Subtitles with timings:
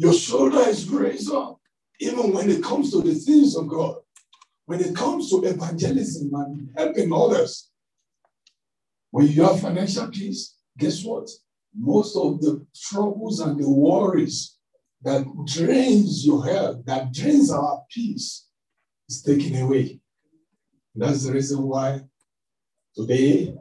[0.00, 1.60] Your shoulder is raised up,
[2.00, 3.96] even when it comes to the things of God,
[4.64, 7.70] when it comes to evangelism and helping others.
[9.10, 11.28] When you have financial peace, guess what?
[11.76, 14.56] Most of the troubles and the worries
[15.02, 18.48] that drains your health, that drains our peace,
[19.06, 20.00] is taken away.
[20.94, 22.00] That's the reason why
[22.96, 23.54] today,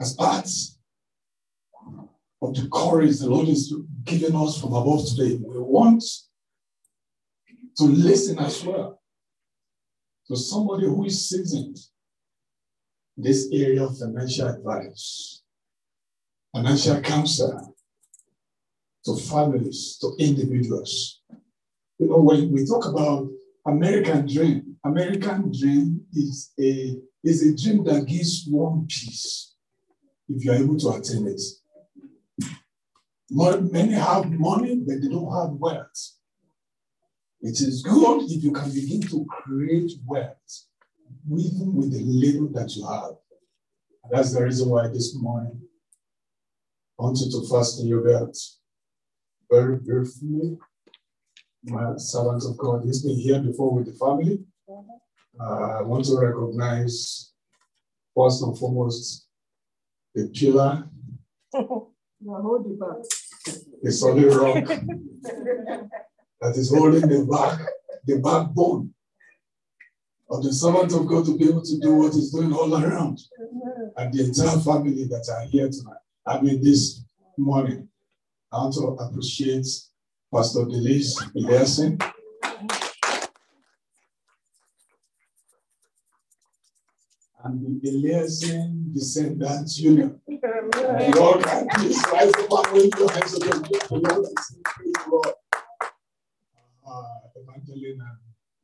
[0.00, 0.48] as part
[2.44, 6.02] of the courage the Lord is giving us from above today, we want
[7.78, 9.00] to listen as well
[10.28, 11.78] to somebody who is seasoned
[13.16, 15.42] in this area of financial advice,
[16.54, 17.76] financial counsel
[19.04, 21.20] to families, to individuals.
[21.98, 23.28] You know, when we talk about
[23.66, 29.54] American dream, American dream is a is a dream that gives one peace
[30.28, 31.40] if you are able to attain it.
[33.36, 36.12] Many have money, but they don't have wealth.
[37.40, 40.66] It is good if you can begin to create wealth,
[41.36, 43.16] even with the little that you have.
[44.04, 45.60] And that's the reason why this morning
[46.98, 48.36] I want you to fasten your belt
[49.50, 50.56] very briefly.
[51.64, 54.44] My servant of God, he's been here before with the family.
[55.40, 57.32] Uh, I want to recognize,
[58.16, 59.26] first and foremost,
[60.14, 60.88] the pillar,
[61.52, 61.88] the
[63.90, 64.64] solid rock
[66.40, 67.60] that is holding the back,
[68.04, 68.94] the backbone
[70.30, 73.18] of the servant of God to be able to do what he's doing all around.
[73.40, 74.00] Mm-hmm.
[74.00, 76.00] And the entire family that are here tonight.
[76.26, 77.04] I mean, this
[77.36, 77.88] morning.
[78.52, 79.66] I want to appreciate
[80.32, 82.00] Pastor Delise Eliason.
[87.42, 90.20] And the Eliason Descendants Union.
[90.74, 91.42] Lord,
[91.74, 93.62] please rise up and wave your hands again.
[93.62, 95.28] Praise Lord.
[96.86, 97.02] Uh,
[97.36, 98.18] Evangeline and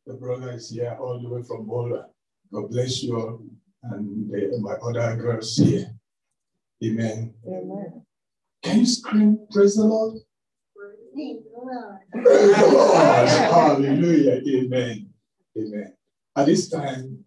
[0.07, 2.07] the brother is here all the way from Boulder.
[2.53, 3.43] God bless you all.
[3.83, 5.95] And uh, my other girls here.
[6.85, 7.35] Amen.
[7.47, 8.05] Amen.
[8.63, 10.19] Can you scream, Praise the Lord?
[10.75, 13.29] Praise the Lord.
[13.29, 14.43] Hallelujah.
[14.49, 15.11] Amen.
[15.57, 15.93] Amen.
[16.37, 17.25] At this time,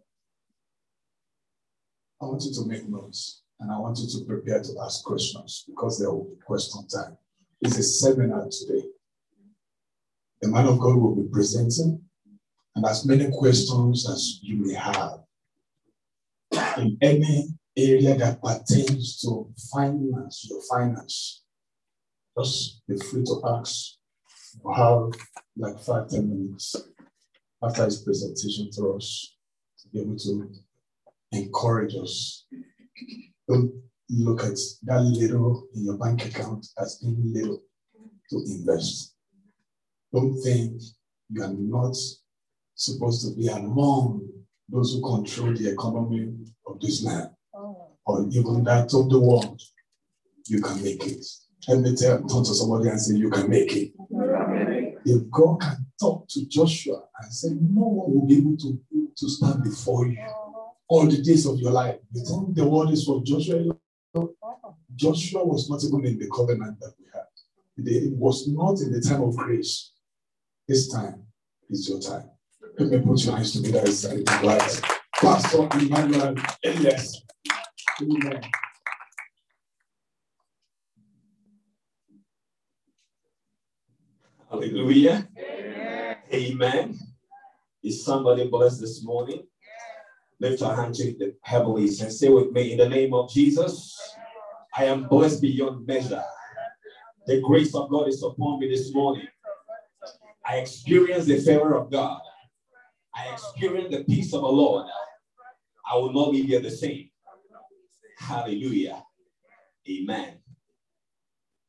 [2.21, 5.63] I want you to make notes and I want you to prepare to ask questions
[5.65, 7.17] because there will be question time.
[7.61, 8.83] It's a seminar today.
[10.41, 12.01] The man of God will be presenting,
[12.75, 15.19] and as many questions as you may have
[16.77, 17.47] in any
[17.77, 21.43] area that pertains to finance, your finance,
[22.37, 23.93] just be free to ask.
[24.61, 25.09] we have
[25.55, 26.75] like five, ten minutes
[27.63, 29.37] after his presentation to us
[29.79, 30.51] to be able to
[31.31, 32.45] encourage us.
[33.53, 33.71] Don't
[34.09, 37.61] look at that little in your bank account as being little
[38.31, 39.15] to invest.
[40.11, 40.81] Don't think
[41.29, 41.95] you are not
[42.73, 44.27] supposed to be among
[44.67, 46.33] those who control the economy
[46.65, 47.91] of this land oh.
[48.07, 49.61] or even that of the world,
[50.47, 51.23] you can make it.
[51.67, 53.91] Let me tell talk to somebody and say, You can make it.
[55.05, 58.79] If God can talk to Joshua and say, No one will be able to,
[59.15, 60.17] to stand before you
[60.87, 61.97] all the days of your life.
[62.11, 63.63] You think the word is for Joshua?
[64.95, 67.23] Joshua was not even in the covenant that we had.
[67.77, 69.91] It was not in the time of grace.
[70.67, 71.23] This time
[71.69, 72.29] is your time.
[72.77, 74.81] Let me put your hands together and right.
[75.15, 77.21] Pastor Emmanuel Elias.
[78.01, 78.41] Amen.
[84.49, 85.27] Hallelujah.
[85.37, 86.17] Amen.
[86.33, 86.99] Amen.
[87.83, 89.43] Is somebody blessed this morning?
[90.39, 93.97] Lift your hand to the heavens and say with me in the name of Jesus,
[94.75, 96.23] I am blessed beyond measure.
[97.27, 99.27] The grace of God is upon me this morning.
[100.45, 102.19] I experience the favor of God.
[103.15, 104.87] I experience the peace of the Lord.
[105.89, 107.09] I will not leave here the same.
[108.17, 109.03] Hallelujah.
[109.89, 110.39] Amen.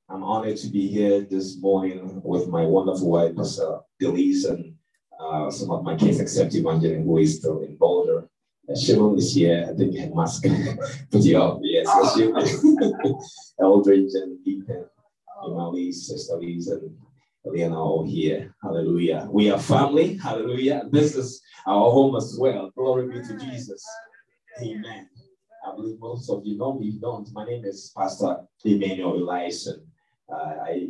[0.08, 4.74] I'm honored to be here this morning with my wonderful wife, Pastor Delise, and
[5.18, 8.28] uh, some of my kids, except Evangeline, who is still in Boulder.
[8.72, 9.68] Shimon is here.
[9.70, 10.46] I think had mask
[11.36, 11.60] up.
[11.62, 11.86] Yes,
[13.60, 14.86] Eldridge and Ethan,
[15.44, 16.96] Emily, Sister and
[17.46, 18.54] Eliana all here.
[18.62, 19.28] Hallelujah.
[19.30, 20.16] We are family.
[20.16, 20.84] Hallelujah.
[20.90, 22.70] This is our home as well.
[22.74, 23.84] Glory be to Jesus.
[24.62, 25.08] Amen.
[25.66, 26.88] I believe most of you know me.
[26.88, 29.82] If don't, my name is Pastor Emmanuel Eliason.
[30.32, 30.88] Uh, I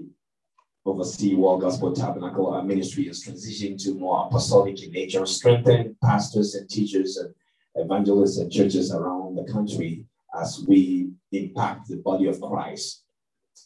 [0.86, 2.54] oversee World Gospel Tabernacle.
[2.54, 7.34] Our ministry is transitioning to more apostolic in nature, strengthen pastors and teachers and
[7.74, 10.04] evangelists and churches around the country
[10.40, 13.04] as we impact the body of Christ.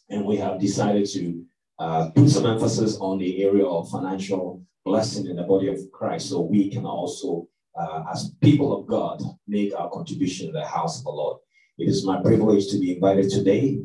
[0.09, 1.43] And we have decided to
[1.79, 6.29] uh, put some emphasis on the area of financial blessing in the body of Christ
[6.29, 7.47] so we can also,
[7.79, 11.37] uh, as people of God, make our contribution in the house of the Lord.
[11.77, 13.79] It is my privilege to be invited today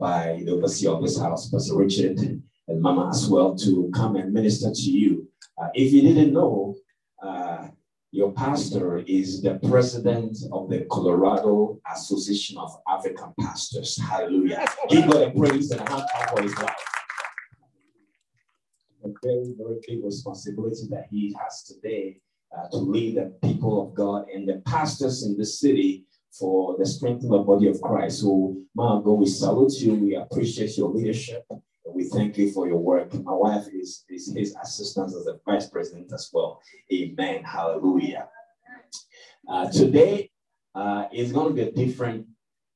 [0.00, 4.32] by the overseer of this house, Pastor Richard, and Mama as well, to come and
[4.32, 5.28] minister to you.
[5.60, 6.76] Uh, if you didn't know,
[8.10, 14.00] your pastor is the president of the Colorado Association of African Pastors.
[14.00, 14.66] Hallelujah.
[14.88, 16.88] Give God a praise and a hand for his life
[19.04, 22.20] a very, very big responsibility that he has today
[22.56, 26.86] uh, to lead the people of God and the pastors in the city for the
[26.86, 28.20] strength of the body of Christ.
[28.20, 29.94] So, my God, we salute you.
[29.94, 31.44] We appreciate your leadership.
[31.94, 33.12] We thank you for your work.
[33.14, 36.60] My wife is, is his assistant as a vice president as well.
[36.92, 37.42] Amen.
[37.44, 38.28] Hallelujah.
[39.48, 40.30] Uh, today
[40.74, 42.26] uh, is going to be a different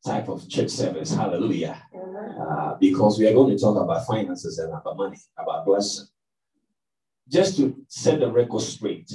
[0.04, 1.14] type of church service.
[1.14, 1.80] Hallelujah.
[1.94, 6.06] Uh, because we are going to talk about finances and about money, about blessing
[7.32, 9.10] just to set the record straight,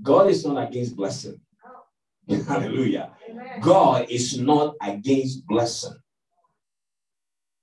[0.00, 1.40] God is not against blessing.
[2.46, 3.10] Hallelujah.
[3.28, 3.60] Amen.
[3.60, 5.96] God is not against blessing.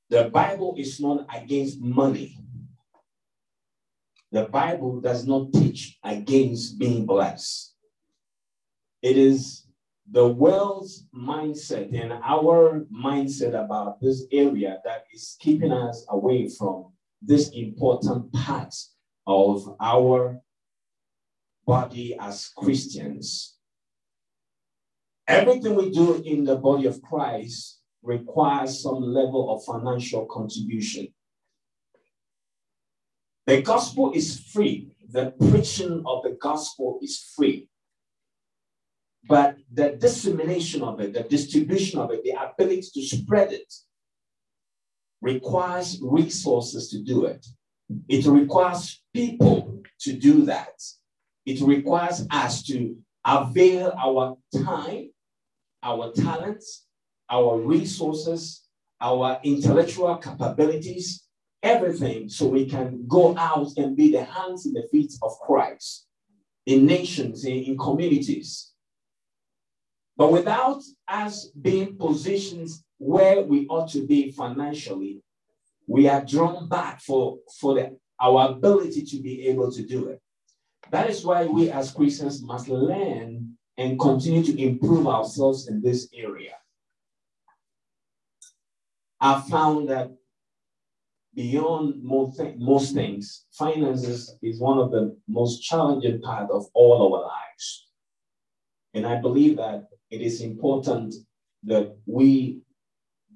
[0.09, 2.37] The Bible is not against money.
[4.31, 7.73] The Bible does not teach against being blessed.
[9.01, 9.67] It is
[10.09, 16.93] the world's mindset and our mindset about this area that is keeping us away from
[17.21, 18.73] this important part
[19.25, 20.39] of our
[21.65, 23.57] body as Christians.
[25.27, 27.76] Everything we do in the body of Christ
[28.07, 31.07] requires some level of financial contribution.
[33.45, 34.91] The gospel is free.
[35.09, 37.69] The preaching of the gospel is free.
[39.27, 43.73] But the dissemination of it, the distribution of it, the ability to spread it
[45.21, 47.45] requires resources to do it.
[48.07, 50.81] It requires people to do that.
[51.45, 52.95] It requires us to
[53.25, 55.09] avail our time,
[55.83, 56.86] our talents,
[57.29, 58.63] our resources,
[59.01, 61.23] our intellectual capabilities,
[61.63, 66.07] everything, so we can go out and be the hands and the feet of Christ
[66.65, 68.71] in nations, in, in communities.
[70.15, 75.21] But without us being positioned where we ought to be financially,
[75.85, 80.21] we are drawn back for, for the, our ability to be able to do it.
[80.91, 86.09] That is why we as Christians must learn and continue to improve ourselves in this
[86.13, 86.55] area.
[89.19, 90.11] I found that
[91.33, 97.13] beyond most, th- most things, finances is one of the most challenging part of all
[97.13, 97.87] our lives.
[98.93, 101.13] And I believe that it is important
[101.63, 102.61] that we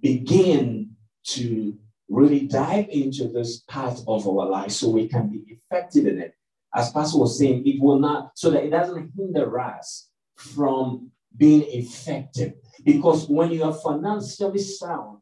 [0.02, 0.92] begin
[1.24, 1.78] to
[2.10, 6.34] really dive into this part of our life so we can be effective in it.
[6.74, 11.64] As Pastor was saying, it will not, so that it doesn't hinder us from being
[11.68, 12.54] effective.
[12.84, 15.21] Because when you are financially sound,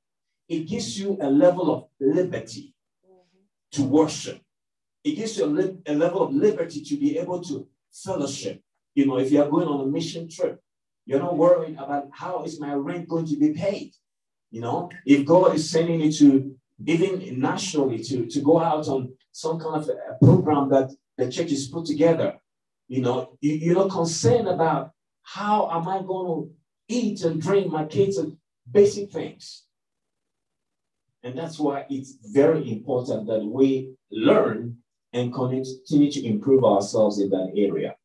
[0.49, 2.73] it gives you a level of liberty
[3.71, 4.41] to worship.
[5.03, 8.61] It gives you a, li- a level of liberty to be able to fellowship.
[8.95, 10.59] You know, if you are going on a mission trip,
[11.05, 13.93] you're not worried about how is my rent going to be paid.
[14.51, 16.55] You know, if God is sending you to
[16.85, 21.51] even nationally to, to go out on some kind of a program that the church
[21.51, 22.35] is put together.
[22.87, 24.91] You know, you, you're not concerned about
[25.21, 26.51] how am I going to
[26.87, 28.37] eat and drink my kids and
[28.71, 29.65] basic things.
[31.23, 34.77] And that's why it's very important that we learn
[35.13, 37.95] and continue to improve ourselves in that area.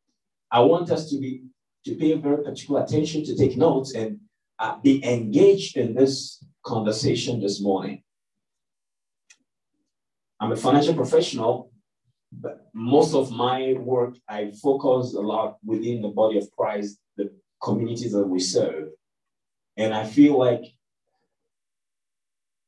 [0.50, 1.42] I want us to be
[1.84, 4.18] to pay very particular attention to take notes and
[4.58, 8.02] uh, be engaged in this conversation this morning.
[10.40, 11.70] I'm a financial professional,
[12.32, 17.30] but most of my work, I focus a lot within the body of Christ, the
[17.62, 18.88] communities that we serve.
[19.76, 20.62] And I feel like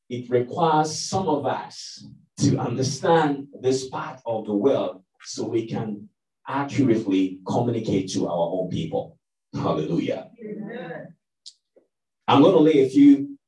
[0.09, 2.07] it requires some of us
[2.39, 6.09] to understand this part of the world so we can
[6.47, 9.19] accurately communicate to our own people.
[9.55, 10.31] Hallelujah.
[10.41, 11.15] Amen.
[12.29, 13.39] I'm going to lay a few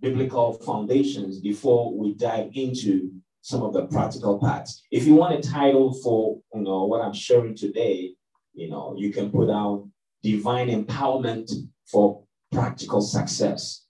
[0.00, 4.82] biblical foundations before we dive into some of the practical parts.
[4.90, 8.14] If you want a title for you know what I'm sharing today,
[8.54, 9.86] you know, you can put out
[10.22, 11.50] divine empowerment
[11.86, 13.83] for practical success.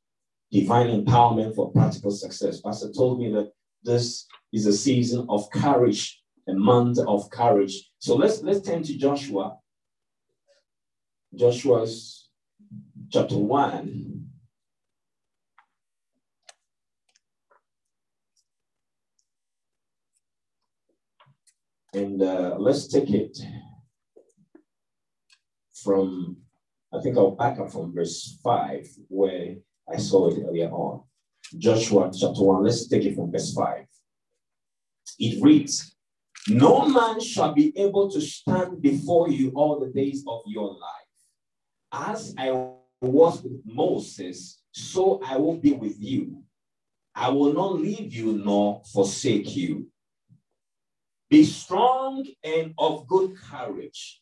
[0.55, 2.61] Divine empowerment for practical success.
[2.61, 3.51] Pastor told me that
[3.83, 7.91] this is a season of courage, a month of courage.
[7.99, 9.59] So let's let's turn to Joshua.
[11.35, 12.29] Joshua's
[13.11, 14.27] chapter 1.
[21.95, 23.37] And uh, let's take it
[25.83, 26.37] from,
[26.93, 29.57] I think I'll back up from verse 5, where
[29.93, 31.03] I saw it earlier on.
[31.59, 33.85] Joshua chapter 1, let's take it from verse 5.
[35.19, 35.95] It reads,
[36.49, 41.13] No man shall be able to stand before you all the days of your life.
[41.93, 42.51] As I
[43.01, 46.43] was with Moses, so I will be with you.
[47.15, 49.89] I will not leave you nor forsake you.
[51.31, 54.21] Be strong and of good courage.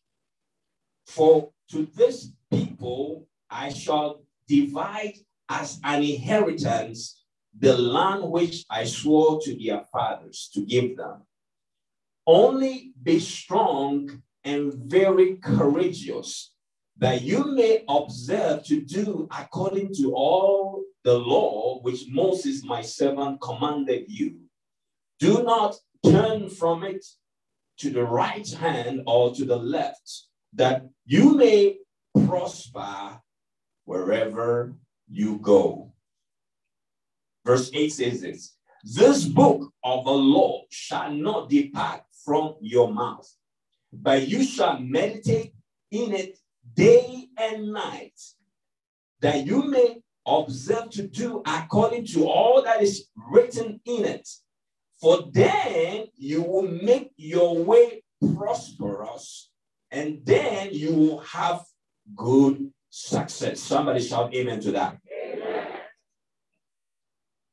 [1.06, 5.14] For to this people I shall divide
[5.60, 7.22] as an inheritance
[7.58, 11.22] the land which I swore to their fathers to give them.
[12.26, 16.54] Only be strong and very courageous,
[16.96, 23.40] that you may observe to do according to all the law which Moses my servant
[23.40, 24.40] commanded you.
[25.18, 27.04] Do not turn from it
[27.78, 31.78] to the right hand or to the left, that you may
[32.26, 33.20] prosper
[33.84, 34.74] wherever
[35.12, 35.92] you go.
[37.44, 43.28] Verse 8 says this This book of the law shall not depart from your mouth,
[43.92, 45.52] but you shall meditate
[45.90, 46.38] in it
[46.74, 48.18] day and night,
[49.20, 54.28] that you may observe to do according to all that is written in it.
[55.00, 58.04] For then you will make your way
[58.36, 59.50] prosperous,
[59.90, 61.64] and then you will have
[62.14, 63.58] good success.
[63.60, 65.01] Somebody shout amen to that.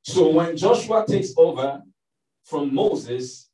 [0.10, 1.84] So when Joshua takes over
[2.44, 3.48] from Moses,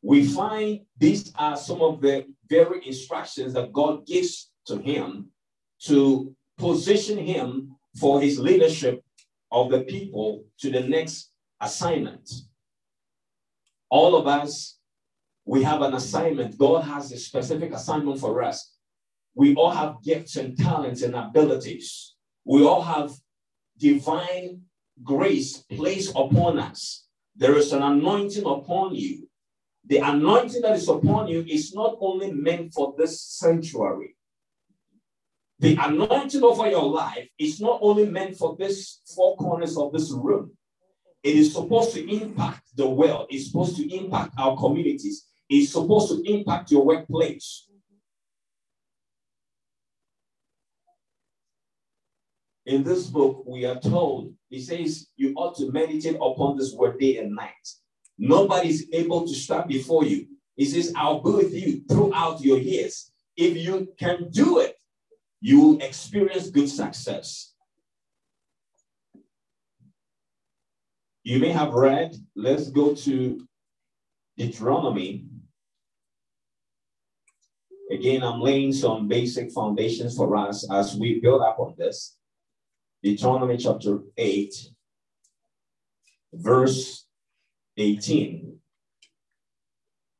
[0.00, 5.26] we find these are some of the very instructions that God gives to him
[5.80, 9.04] to position him for his leadership
[9.52, 12.30] of the people to the next assignment.
[13.90, 14.78] All of us,
[15.44, 16.56] we have an assignment.
[16.56, 18.72] God has a specific assignment for us.
[19.34, 22.14] We all have gifts and talents and abilities.
[22.46, 23.12] We all have
[23.76, 24.62] divine
[25.02, 27.06] grace placed upon us.
[27.36, 29.28] There is an anointing upon you.
[29.86, 34.16] The anointing that is upon you is not only meant for this sanctuary,
[35.58, 40.10] the anointing over your life is not only meant for this four corners of this
[40.10, 40.52] room.
[41.22, 43.26] It is supposed to impact the world.
[43.30, 45.26] It's supposed to impact our communities.
[45.48, 47.68] It's supposed to impact your workplace.
[52.66, 56.98] In this book, we are told, he says, you ought to meditate upon this word
[56.98, 57.68] day and night.
[58.16, 60.26] Nobody is able to stand before you.
[60.56, 63.10] He says, I'll be with you throughout your years.
[63.36, 64.76] If you can do it,
[65.40, 67.52] you will experience good success.
[71.22, 73.46] You may have read, let's go to
[74.38, 75.26] Deuteronomy.
[77.90, 82.16] Again, I'm laying some basic foundations for us as we build up on this.
[83.04, 84.54] Deuteronomy chapter 8,
[86.32, 87.06] verse
[87.76, 88.56] 18.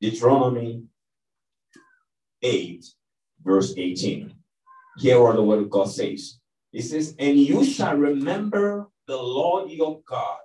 [0.02, 0.82] Deuteronomy
[2.42, 2.84] 8,
[3.42, 4.34] verse 18.
[4.98, 6.38] Hear what the word of God says.
[6.74, 10.40] It says, And you shall remember the Lord your God,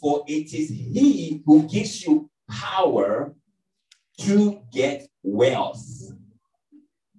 [0.00, 3.34] for it is he who gives you power
[4.20, 5.84] to get wealth,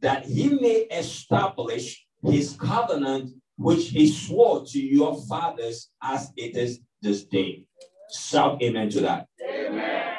[0.01, 6.79] that he may establish his covenant which he swore to your fathers as it is
[7.01, 7.65] this day.
[8.13, 9.27] Shout amen to that.
[9.41, 10.15] Amen.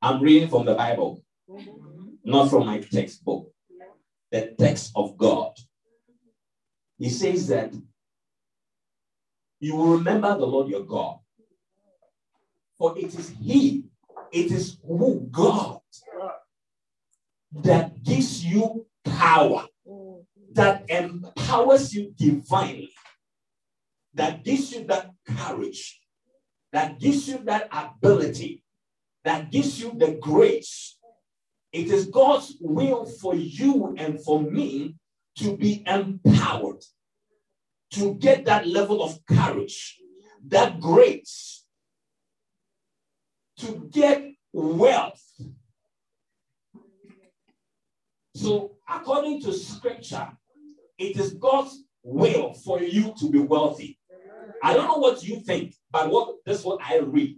[0.00, 2.14] I'm reading from the Bible, mm-hmm.
[2.24, 3.52] not from my textbook
[4.32, 5.52] the text of God.
[6.98, 7.72] He says that
[9.60, 11.18] you will remember the Lord your God.
[12.78, 13.84] For it is He,
[14.32, 15.80] it is who God
[17.52, 19.66] that gives you power,
[20.54, 22.92] that empowers you divinely,
[24.14, 26.00] that gives you that courage,
[26.72, 28.62] that gives you that ability,
[29.24, 30.96] that gives you the grace
[31.72, 34.96] it is God's will for you and for me
[35.36, 36.84] to be empowered,
[37.92, 39.98] to get that level of courage,
[40.48, 41.64] that grace,
[43.58, 45.22] to get wealth.
[48.34, 50.28] So, according to scripture,
[51.02, 53.98] it is God's will for you to be wealthy.
[54.62, 57.36] I don't know what you think, but what this is what I read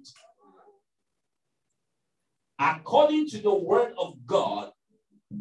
[2.59, 4.71] according to the word of God,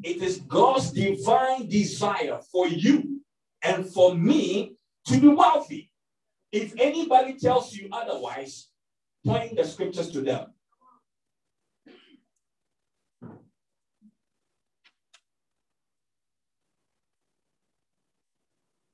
[0.04, 3.22] it is God's divine desire for you
[3.64, 4.76] and for me
[5.08, 5.92] to be wealthy.
[6.52, 8.70] If anybody tells you otherwise,
[9.26, 10.54] point the scriptures to them.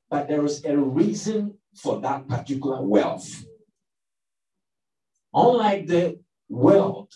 [0.10, 3.46] But there is a reason for that particular wealth.
[5.34, 7.13] Unlike the world,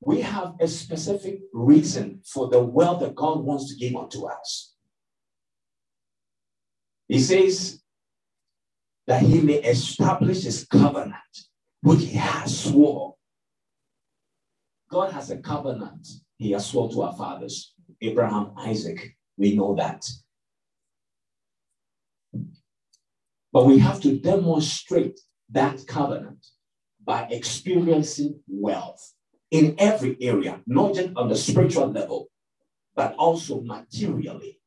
[0.00, 4.74] we have a specific reason for the wealth that God wants to give unto us.
[7.06, 7.80] He says
[9.06, 11.14] that he may establish his covenant,
[11.82, 13.12] which he has sworn.
[14.90, 16.06] God has a covenant
[16.38, 19.16] he has sworn to our fathers, Abraham, Isaac.
[19.36, 20.08] We know that.
[23.58, 25.18] But we have to demonstrate
[25.50, 26.46] that covenant
[27.04, 29.14] by experiencing wealth
[29.50, 32.28] in every area, not just on the spiritual level,
[32.94, 34.60] but also materially.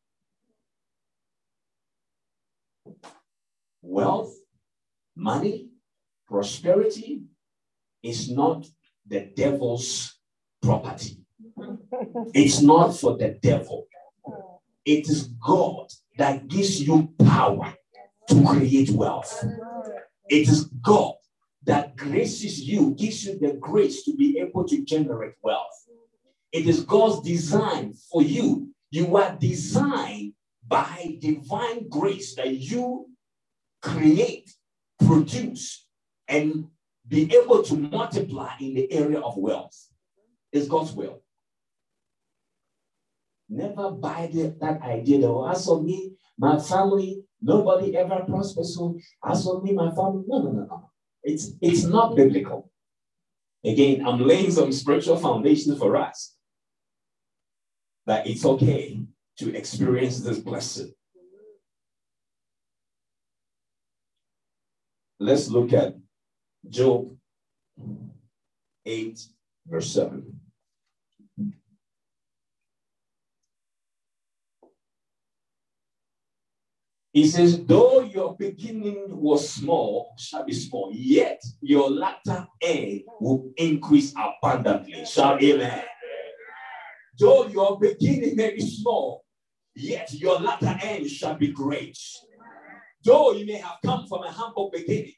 [3.82, 4.36] Wealth,
[5.16, 5.70] money,
[6.28, 7.22] prosperity
[8.04, 8.68] is not
[9.08, 10.20] the devil's
[10.62, 11.24] property.
[12.34, 13.88] It's not for the devil.
[14.84, 17.74] It is God that gives you power
[18.32, 19.44] to create wealth.
[20.30, 21.16] It is God
[21.64, 25.88] that graces you, gives you the grace to be able to generate wealth.
[26.52, 28.70] It is God's design for you.
[28.90, 30.34] You are designed
[30.68, 33.10] by divine grace that you
[33.82, 34.50] create,
[35.06, 35.86] produce,
[36.28, 36.68] and
[37.08, 39.78] be able to multiply in the area of wealth.
[40.52, 41.22] It's God's will.
[43.50, 48.76] Never buy the, that idea that, oh, as for me, my family, nobody ever prospers.
[48.76, 50.90] So as for me, my family, no, no, no, no.
[51.24, 52.70] It's, it's not biblical.
[53.64, 56.36] Again, I'm laying some spiritual foundations for us
[58.08, 59.00] that it's okay
[59.38, 60.94] to experience this blessing.
[65.20, 65.96] Let's look at
[66.68, 67.16] Job
[68.86, 69.20] 8,
[69.68, 70.41] verse 7.
[77.14, 83.52] He says, though your beginning was small, shall be small, yet your latter end will
[83.58, 85.04] increase abundantly.
[85.06, 85.84] Shall amen.
[87.20, 89.26] Though your beginning may be small,
[89.76, 91.98] yet your latter end shall be great.
[93.04, 95.14] Though you may have come from a humble beginning,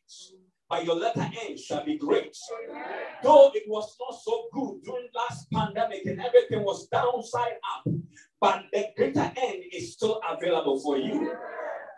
[0.67, 2.36] but your latter end shall be great.
[3.21, 7.93] Though it was not so good during last pandemic and everything was downside up,
[8.41, 11.36] but the greater end is still available for you.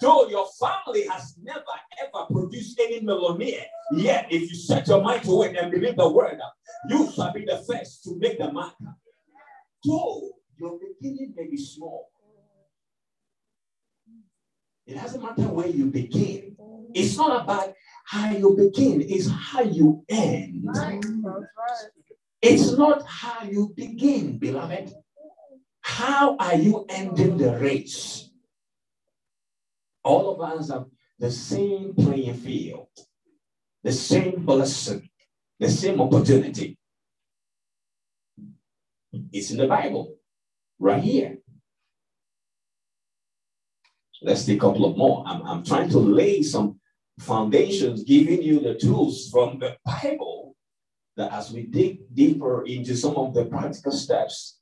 [0.02, 1.62] Though your family has never
[2.02, 6.10] ever produced any millionaire, yet if you set your mind to it and believe the
[6.10, 6.40] word,
[6.90, 8.74] you shall be the first to make the mark.
[9.84, 12.10] Though your beginning may be small,
[14.86, 16.56] it doesn't matter where you begin.
[16.94, 17.74] It's not about
[18.06, 20.68] how you begin, it's how you end.
[22.42, 24.94] It's not how you begin, beloved.
[25.82, 28.30] How are you ending the race?
[30.06, 30.86] All of us have
[31.18, 32.88] the same playing field,
[33.84, 35.10] the same blessing,
[35.60, 36.78] the same opportunity.
[39.34, 40.16] It's in the Bible,
[40.80, 41.40] right here.
[44.22, 45.24] Let's take a couple of more.
[45.26, 46.80] I'm, I'm trying to lay some
[47.20, 50.56] foundations, giving you the tools from the Bible
[51.18, 54.60] that as we dig deeper into some of the practical steps,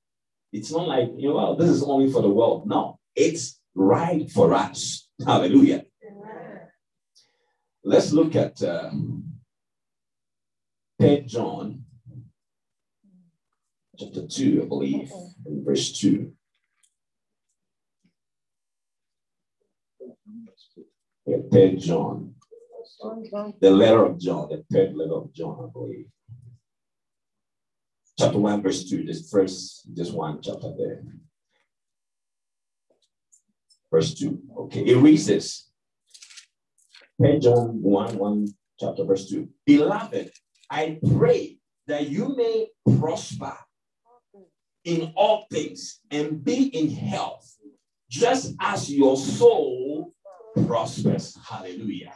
[0.54, 2.68] it's not like, you know, well, this is only for the world.
[2.68, 5.03] No, it's right for us.
[5.22, 5.86] Hallelujah.
[7.84, 8.92] Let's look at uh,
[11.00, 11.84] 3 John
[13.98, 15.12] chapter 2, I believe,
[15.46, 16.34] in verse 2.
[21.28, 22.36] Yeah, 3 John.
[23.60, 26.08] The letter of John, the third letter of John, I believe.
[28.18, 31.04] Chapter 1, verse 2, this first, just one chapter there
[33.94, 34.40] verse 2.
[34.62, 35.70] Okay, it reads this.
[37.22, 38.48] 10 John 1, 1,
[38.80, 39.48] chapter verse 2.
[39.68, 40.32] Beloved,
[40.70, 43.56] I pray that you may prosper
[44.84, 47.48] in all things and be in health,
[48.10, 50.12] just as your soul
[50.66, 51.38] prospers.
[51.48, 52.14] Hallelujah.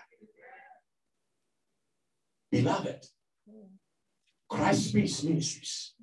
[2.51, 3.05] Beloved,
[4.49, 5.93] Christ Peace Ministries.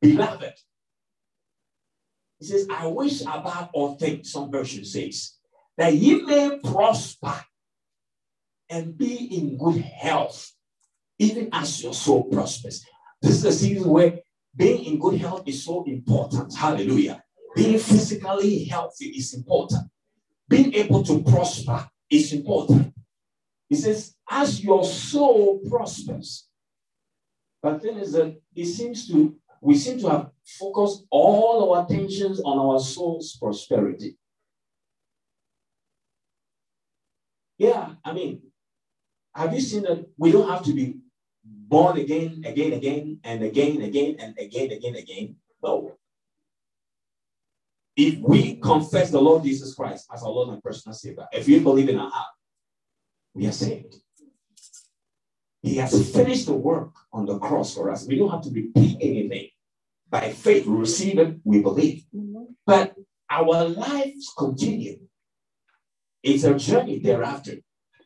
[0.00, 0.54] Beloved,
[2.42, 5.34] he says, I wish above all things, some version says,
[5.78, 7.36] that ye may prosper
[8.68, 10.50] and be in good health,
[11.20, 12.84] even as your soul prospers.
[13.20, 14.18] This is a season where
[14.56, 16.52] being in good health is so important.
[16.52, 17.22] Hallelujah.
[17.54, 19.88] Being physically healthy is important.
[20.48, 22.92] Being able to prosper is important.
[23.68, 26.48] He says, as your soul prospers.
[27.62, 32.40] But then is that it seems to we seem to have focused all our attentions
[32.40, 34.18] on our soul's prosperity.
[37.58, 38.42] Yeah, I mean,
[39.32, 40.96] have you seen that we don't have to be
[41.44, 45.36] born again, again, again, and again, again, and again, again, again?
[45.62, 45.96] No.
[47.96, 51.60] If we confess the Lord Jesus Christ as our Lord and personal Savior, if you
[51.60, 52.34] believe in our heart,
[53.32, 53.94] we are saved.
[55.62, 58.08] He has finished the work on the cross for us.
[58.08, 59.50] We don't have to repeat anything.
[60.12, 62.04] By faith, we receive it, we believe.
[62.14, 62.52] Mm-hmm.
[62.66, 62.94] But
[63.30, 65.00] our lives continue.
[66.22, 67.56] It's a journey thereafter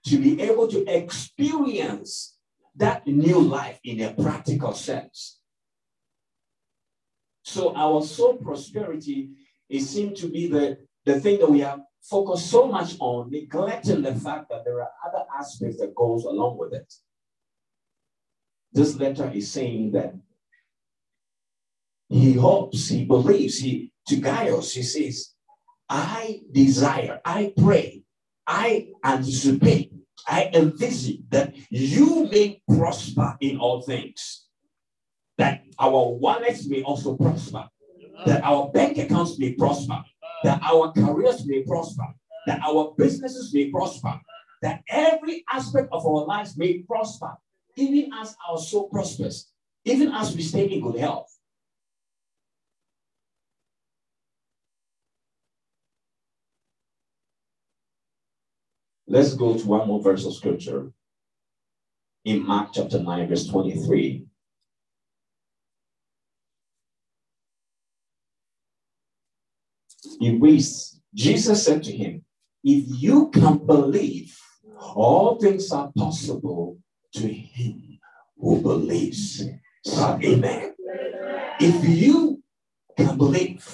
[0.06, 2.38] to be able to experience
[2.76, 5.40] that new life in a practical sense.
[7.42, 9.30] So our soul prosperity
[9.68, 14.02] it seemed to be the, the thing that we have focused so much on, neglecting
[14.02, 16.92] the fact that there are other aspects that goes along with it.
[18.72, 20.14] This letter is saying that
[22.08, 25.34] he hopes, he believes, he to Gaius, he says,
[25.88, 28.02] I desire, I pray,
[28.46, 29.92] I anticipate,
[30.28, 34.46] I envisage that you may prosper in all things,
[35.38, 37.68] that our wallets may also prosper,
[38.24, 40.02] that our bank accounts may prosper,
[40.44, 42.06] that our careers may prosper,
[42.46, 44.20] that our businesses may prosper,
[44.62, 47.36] that every aspect of our lives may prosper,
[47.76, 49.52] even as our soul prospers,
[49.84, 51.35] even as we stay in good health.
[59.08, 60.92] Let's go to one more verse of scripture
[62.24, 64.26] in Mark chapter 9, verse 23.
[70.20, 72.24] It reads, Jesus said to him,
[72.64, 74.36] If you can believe,
[74.94, 76.78] all things are possible
[77.14, 77.98] to him
[78.38, 79.44] who believes.
[79.84, 80.74] So, amen.
[81.60, 82.42] If you
[82.96, 83.64] can believe,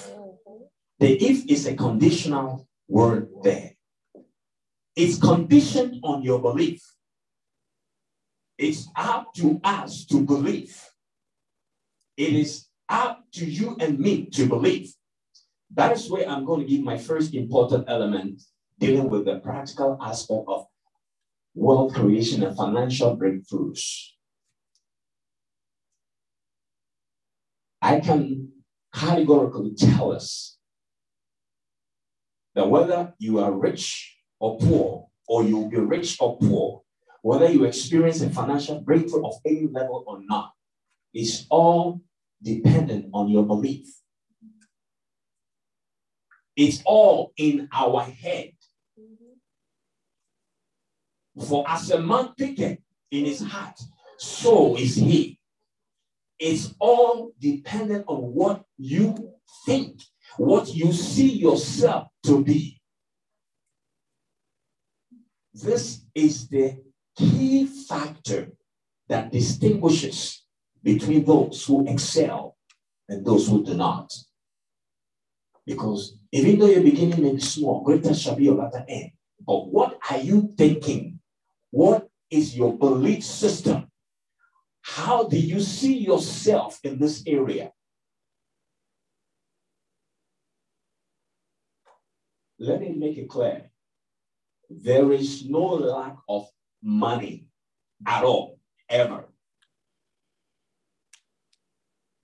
[0.99, 3.72] the if is a conditional word there.
[4.95, 6.81] It's conditioned on your belief.
[8.57, 10.79] It's up to us to believe.
[12.15, 14.93] It is up to you and me to believe.
[15.73, 18.43] That is where I'm going to give my first important element
[18.79, 20.67] dealing with the practical aspect of
[21.55, 24.09] wealth creation and financial breakthroughs.
[27.81, 28.49] I can
[28.93, 30.57] categorically tell us
[32.53, 34.12] that whether you are rich
[34.43, 36.81] or poor, or you'll be rich or poor,
[37.21, 40.51] whether you experience a financial breakthrough of any level or not,
[41.13, 42.01] is all
[42.43, 43.87] dependent on your belief.
[46.57, 48.51] It's all in our head.
[51.47, 52.79] For as a man thinketh
[53.11, 53.79] in his heart,
[54.17, 55.39] so is he.
[56.37, 60.01] It's all dependent on what you think,
[60.35, 62.81] what you see yourself to be.
[65.53, 66.77] This is the
[67.15, 68.51] key factor
[69.07, 70.43] that distinguishes
[70.81, 72.57] between those who excel
[73.07, 74.11] and those who do not.
[75.65, 79.11] Because even though your beginning may be small, greater shall be your latter end.
[79.45, 81.19] But what are you thinking?
[81.69, 83.91] What is your belief system?
[84.81, 87.71] How do you see yourself in this area?
[92.59, 93.72] Let me make it clear.
[94.81, 96.47] There is no lack of
[96.81, 97.47] money
[98.05, 98.59] at all,
[98.89, 99.25] ever.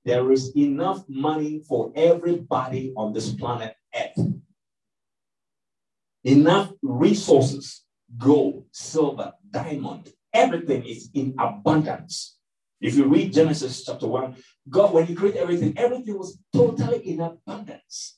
[0.06, 4.26] There is enough money for everybody on this planet Earth.
[6.24, 7.86] Enough resources,
[8.18, 12.38] gold, silver, diamond, everything is in abundance.
[12.82, 14.36] If you read Genesis chapter 1,
[14.70, 18.18] God, when He created everything, everything was totally in abundance.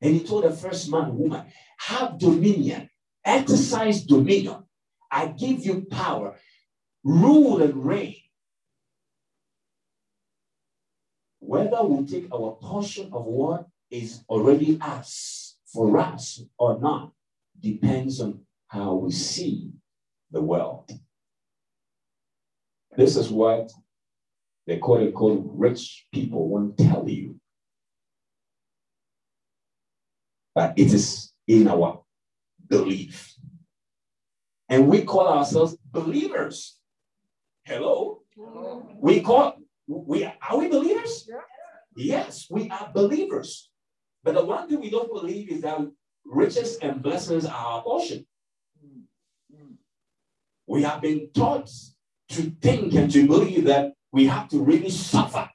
[0.00, 1.46] And He told the first man, woman,
[1.78, 2.88] have dominion,
[3.26, 4.64] exercise dominion.
[5.10, 6.36] I give you power,
[7.04, 8.16] rule and reign.
[11.40, 17.12] Whether we take our portion of what is already us for us or not
[17.60, 19.70] depends on how we see
[20.30, 20.90] the world.
[22.96, 23.70] This is what
[24.66, 27.36] the quote unquote rich people won't tell you.
[30.54, 32.02] But it is in our
[32.68, 33.34] belief.
[34.68, 36.78] And we call ourselves believers.
[37.64, 38.22] Hello?
[38.34, 38.88] Hello.
[39.00, 41.28] We call we are we believers?
[41.96, 43.70] Yes, we are believers.
[44.22, 45.80] But the one thing we don't believe is that
[46.24, 48.26] riches and blessings are our portion.
[50.66, 51.70] We have been taught
[52.30, 55.48] to think and to believe that we have to really suffer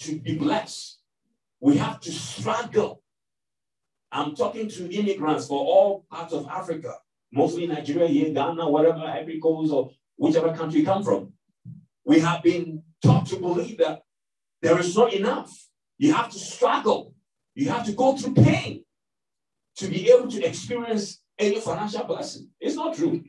[0.00, 0.98] to be blessed.
[1.60, 3.01] We have to struggle.
[4.12, 6.98] I'm talking to immigrants for all parts of Africa.
[7.34, 11.32] mostly Nigeria, here, Ghana, wherever, Ivory Coast, or whichever country you come from.
[12.04, 14.02] We have been taught to believe that
[14.60, 15.50] there is not enough.
[15.96, 17.14] You have to struggle.
[17.54, 18.84] You have to go through pain
[19.76, 22.50] to be able to experience any financial blessing.
[22.60, 23.24] It's not true.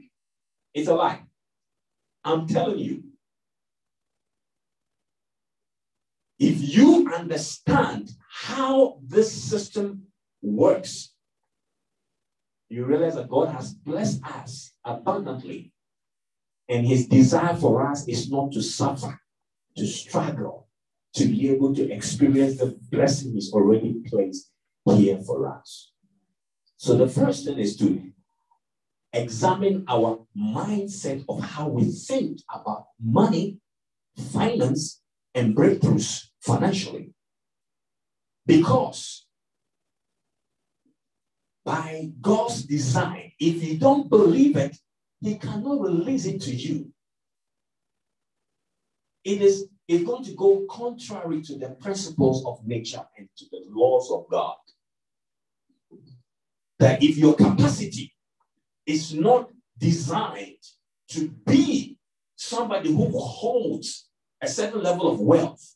[0.74, 1.22] It's a lie.
[2.26, 3.04] I'm telling you.
[6.40, 10.08] If you understand how this system
[10.44, 11.14] works,
[12.70, 15.72] you realize that God has blessed us abundantly.
[16.70, 19.20] And his desire for us is not to suffer,
[19.78, 20.68] to struggle,
[21.16, 24.52] to be able to experience the blessing he's already placed
[24.86, 25.92] here for us.
[26.78, 28.12] So the first thing is to
[29.14, 33.60] examine our mindset of how we think about money,
[34.32, 35.02] finance,
[35.36, 37.14] and breakthroughs financially.
[38.46, 39.23] Because
[41.66, 44.78] by God's design, if you don't believe it,
[45.22, 46.92] He cannot release it to you.
[49.24, 53.64] It is it's going to go contrary to the principles of nature and to the
[53.70, 54.56] laws of God.
[56.80, 58.14] That if your capacity
[58.86, 60.64] is not designed
[61.10, 61.98] to be
[62.36, 64.10] somebody who holds
[64.42, 65.76] a certain level of wealth,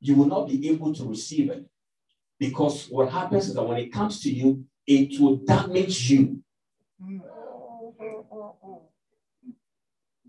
[0.00, 1.64] you will not be able to receive it.
[2.38, 6.42] Because what happens is that when it comes to you, it will damage you.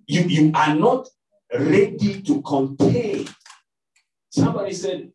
[0.05, 1.07] You, you are not
[1.53, 3.27] ready to contain.
[4.29, 5.11] Somebody said,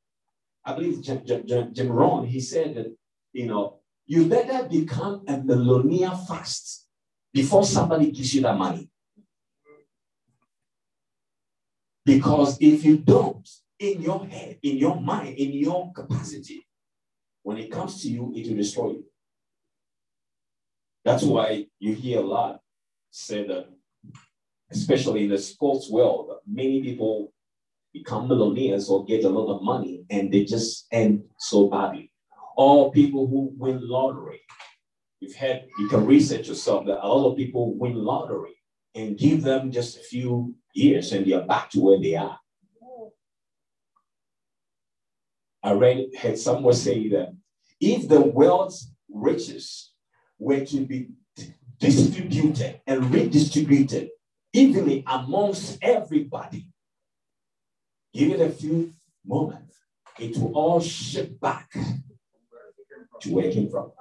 [0.64, 2.96] I believe Jim, Jim, Jim Rohn, he said that,
[3.32, 6.86] you know, you better become a millionaire fast
[7.32, 8.88] before somebody gives you that money.
[12.04, 13.46] Because if you don't,
[13.78, 16.66] in your head, in your mind, in your capacity,
[17.42, 19.04] when it comes to you, it will destroy you.
[21.04, 22.60] That's why you hear a lot
[23.10, 23.68] say that,
[24.70, 27.32] especially in the sports world, many people
[27.92, 32.12] become millionaires or get a lot of money and they just end so badly.
[32.56, 34.40] Or people who win lottery.
[35.20, 38.54] You've had, you can research yourself that a lot of people win lottery
[38.94, 42.38] and give them just a few years and they're back to where they are.
[45.62, 47.30] I read, had someone say that
[47.80, 49.92] if the world's riches
[50.38, 51.08] were to be
[51.78, 54.10] distributed and redistributed
[54.52, 56.66] evenly amongst everybody,
[58.12, 58.92] give it a few
[59.24, 59.76] moments,
[60.18, 61.70] it will all shift back
[63.20, 63.92] to where it came from.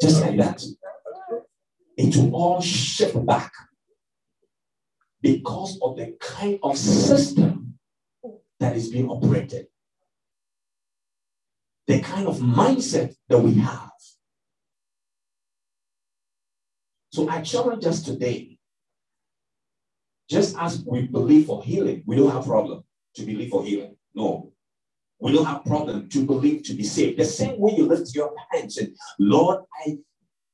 [0.00, 0.62] Just like that.
[1.96, 3.52] It will all shift back
[5.20, 7.78] because of the kind of system
[8.58, 9.66] that is being operated,
[11.86, 13.89] the kind of mindset that we have.
[17.10, 18.56] So I challenge us today,
[20.28, 22.84] just as we believe for healing, we don't have problem
[23.16, 23.96] to believe for healing.
[24.14, 24.52] No.
[25.18, 27.18] We don't have problem to believe to be saved.
[27.18, 29.98] The same way you lift your hands and Lord, I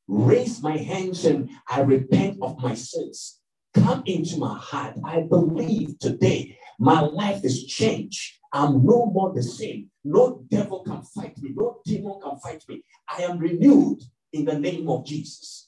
[0.09, 3.40] raise my hands and I repent of my sins.
[3.75, 4.97] Come into my heart.
[5.05, 8.38] I believe today my life is changed.
[8.53, 9.90] I'm no more the same.
[10.05, 11.51] No devil can fight me.
[11.55, 12.83] No demon can fight me.
[13.09, 14.01] I am renewed
[14.33, 15.65] in the name of Jesus.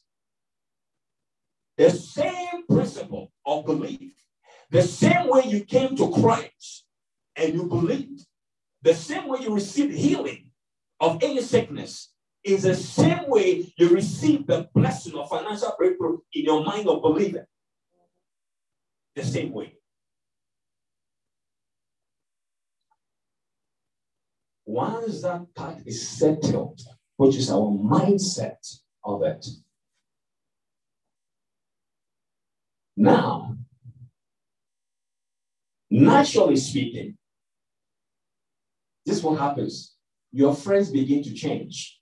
[1.79, 4.13] The same principle of belief,
[4.69, 6.85] the same way you came to Christ
[7.37, 8.27] and you believed,
[8.83, 10.51] the same way you received healing
[10.99, 12.13] of any sickness,
[12.43, 17.01] is the same way you receive the blessing of financial breakthrough in your mind of
[17.01, 17.45] believing.
[19.15, 19.75] The same way.
[24.67, 26.81] Once that part is settled,
[27.17, 29.47] which is our mindset of it,
[32.99, 33.57] now,
[35.89, 37.17] naturally speaking,
[39.07, 39.95] this is what happens.
[40.33, 42.01] Your friends begin to change.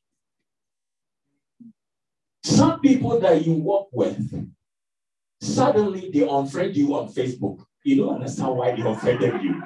[2.42, 4.50] Some people that you work with,
[5.42, 7.62] suddenly they unfriend you on Facebook.
[7.84, 9.62] You don't understand why they unfriended you.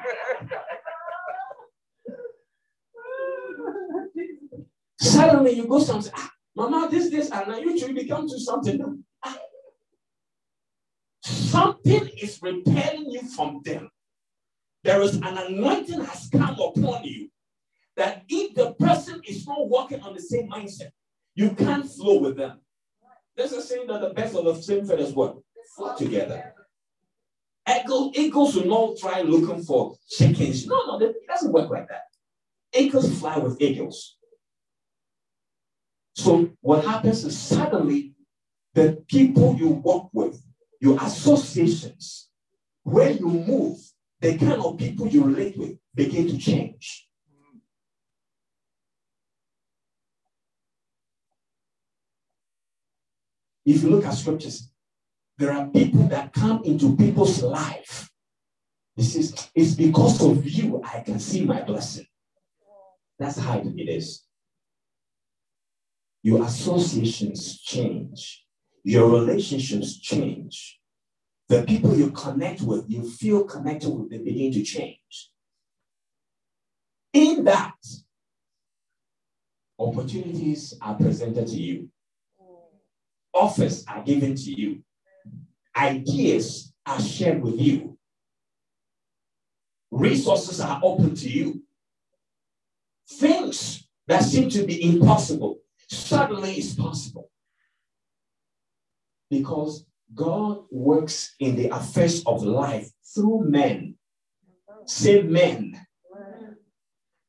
[5.00, 8.99] Suddenly you go something, ah, Mama, this, this, and now you should become to something.
[11.50, 13.90] Something is repelling you from them.
[14.84, 17.28] There is an anointing has come upon you
[17.96, 20.90] that if the person is not working on the same mindset,
[21.34, 22.60] you can't flow with them.
[23.36, 25.38] There's a saying that the best of the same feathers what?
[25.76, 26.54] Flock together.
[27.68, 30.66] Eagle, eagles will not try looking for chickens.
[30.66, 32.02] No, no, it doesn't work like that.
[32.72, 34.16] Eagles fly with eagles.
[36.14, 38.14] So what happens is suddenly
[38.74, 40.42] the people you work with,
[40.80, 42.30] your associations,
[42.82, 43.78] where you move,
[44.20, 47.06] the kind of people you relate with begin to change.
[53.64, 54.70] If you look at scriptures,
[55.38, 58.10] there are people that come into people's life.
[58.96, 62.06] This is it's because of you I can see my blessing.
[63.18, 64.24] That's how it is.
[66.22, 68.44] Your associations change,
[68.82, 70.78] your relationships change.
[71.48, 75.30] The people you connect with, you feel connected with, they begin to change.
[77.12, 77.74] In that,
[79.78, 81.88] opportunities are presented to you,
[83.34, 84.82] offers are given to you,
[85.76, 87.98] ideas are shared with you,
[89.90, 91.62] resources are open to you.
[93.08, 97.29] Things that seem to be impossible suddenly is possible.
[99.30, 103.94] Because God works in the affairs of life through men.
[104.86, 105.80] Say men.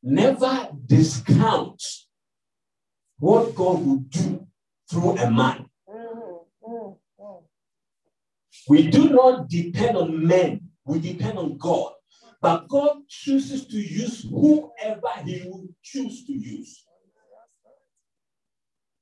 [0.04, 1.82] Never discount
[3.20, 4.48] what God will do
[4.90, 5.68] through a man.
[8.68, 11.94] We do not depend on men, we depend on God.
[12.42, 16.84] But God chooses to use whoever He will choose to use.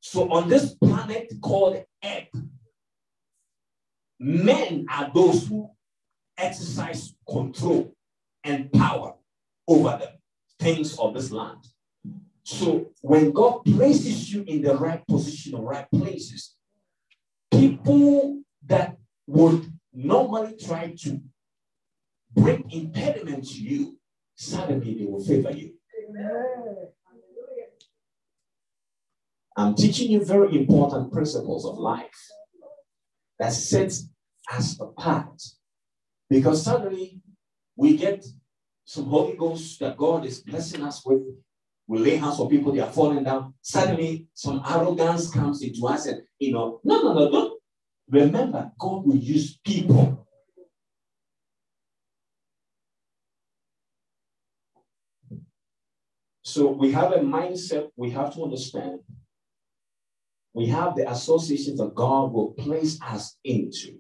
[0.02, 2.28] So on this planet called Earth,
[4.20, 5.70] men are those who
[6.38, 7.94] exercise control
[8.44, 9.16] and power
[9.68, 11.66] over the things of this land.
[12.44, 16.56] So when God places you in the right position or right places,
[17.52, 21.22] people that would normally try to
[22.36, 23.98] bring impediment to you,
[24.36, 25.74] suddenly they will favor you.
[29.56, 32.30] I'm teaching you very important principles of life
[33.40, 34.08] that sets
[34.52, 35.42] us apart.
[36.30, 37.22] Because suddenly
[37.76, 38.26] we get
[38.86, 41.22] some Holy Ghost that God is blessing us with.
[41.88, 43.56] We lay hands on people, they are falling down.
[43.62, 47.60] Suddenly, some arrogance comes into us, and you know, no, no, no, don't.
[48.12, 50.28] Remember, God will use people.
[56.44, 59.00] So we have a mindset we have to understand
[60.54, 64.00] we have the associations that God will place us into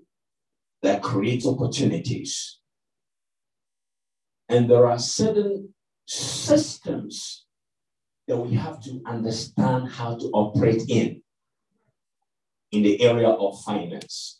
[0.81, 2.59] that create opportunities.
[4.47, 5.73] And there are certain
[6.07, 7.45] systems
[8.27, 11.21] that we have to understand how to operate in,
[12.71, 14.38] in the area of finance.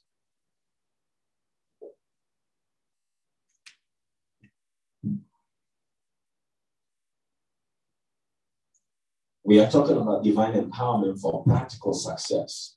[9.49, 12.75] We are talking about divine empowerment for practical success.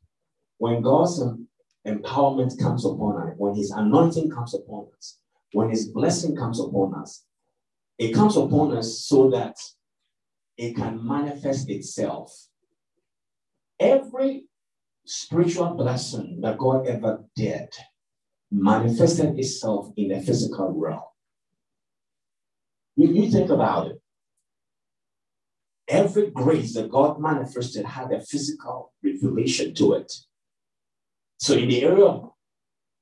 [0.56, 1.22] When God's
[1.86, 5.18] empowerment comes upon us, when His anointing comes upon us,
[5.52, 7.26] when His blessing comes upon us,
[7.98, 9.56] it comes upon us so that
[10.56, 12.32] it can manifest itself.
[13.78, 14.44] Every
[15.04, 17.68] spiritual blessing that God ever did
[18.50, 21.02] manifested itself in the physical realm.
[22.96, 24.01] You, you think about it.
[25.92, 30.10] Every grace that God manifested had a physical revelation to it.
[31.36, 32.30] So, in the area of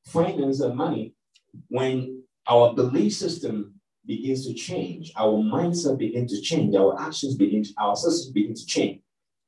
[0.06, 1.14] finance and money,
[1.68, 3.74] when our belief system
[4.04, 8.54] begins to change, our mindset begins to change, our actions begin to, our systems begin
[8.54, 9.02] to change,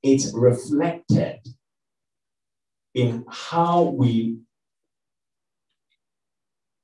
[0.05, 1.41] it's reflected
[2.95, 4.39] in how we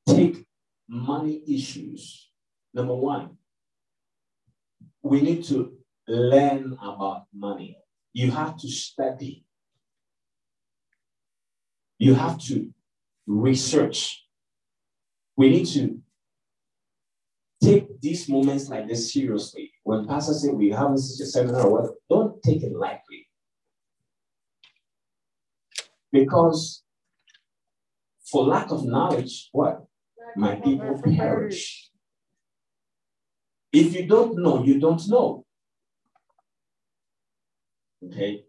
[0.08, 0.44] take
[0.88, 2.30] money issues.
[2.74, 3.36] Number one,
[5.02, 5.77] we need to
[6.08, 7.76] learn about money.
[8.12, 9.44] You have to study.
[11.98, 12.70] You have to
[13.26, 14.24] research.
[15.36, 16.00] We need to
[17.62, 19.72] take these moments like this seriously.
[19.84, 23.28] When Pastor said we have such a seminar, well, don't take it lightly.
[26.10, 26.82] Because
[28.30, 29.84] for lack of knowledge, what?
[30.36, 31.90] My people perish.
[33.72, 35.44] If you don't know, you don't know.
[38.04, 38.44] Okay.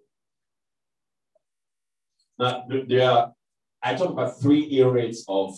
[2.37, 3.33] Now, there are,
[3.83, 5.57] I talk about three areas of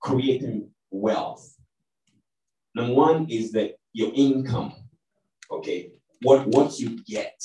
[0.00, 1.54] creating wealth.
[2.74, 4.72] Number one is that your income,
[5.50, 7.38] okay, what, what you get,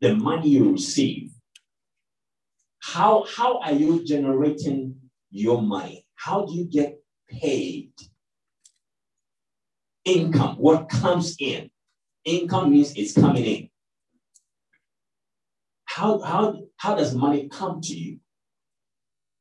[0.00, 1.30] the money you receive.
[2.82, 4.96] How, how are you generating
[5.30, 6.06] your money?
[6.16, 7.92] How do you get paid?
[10.04, 11.70] Income, what comes in.
[12.36, 13.70] Income means it's coming in.
[16.00, 18.20] how, how, how does money come to you?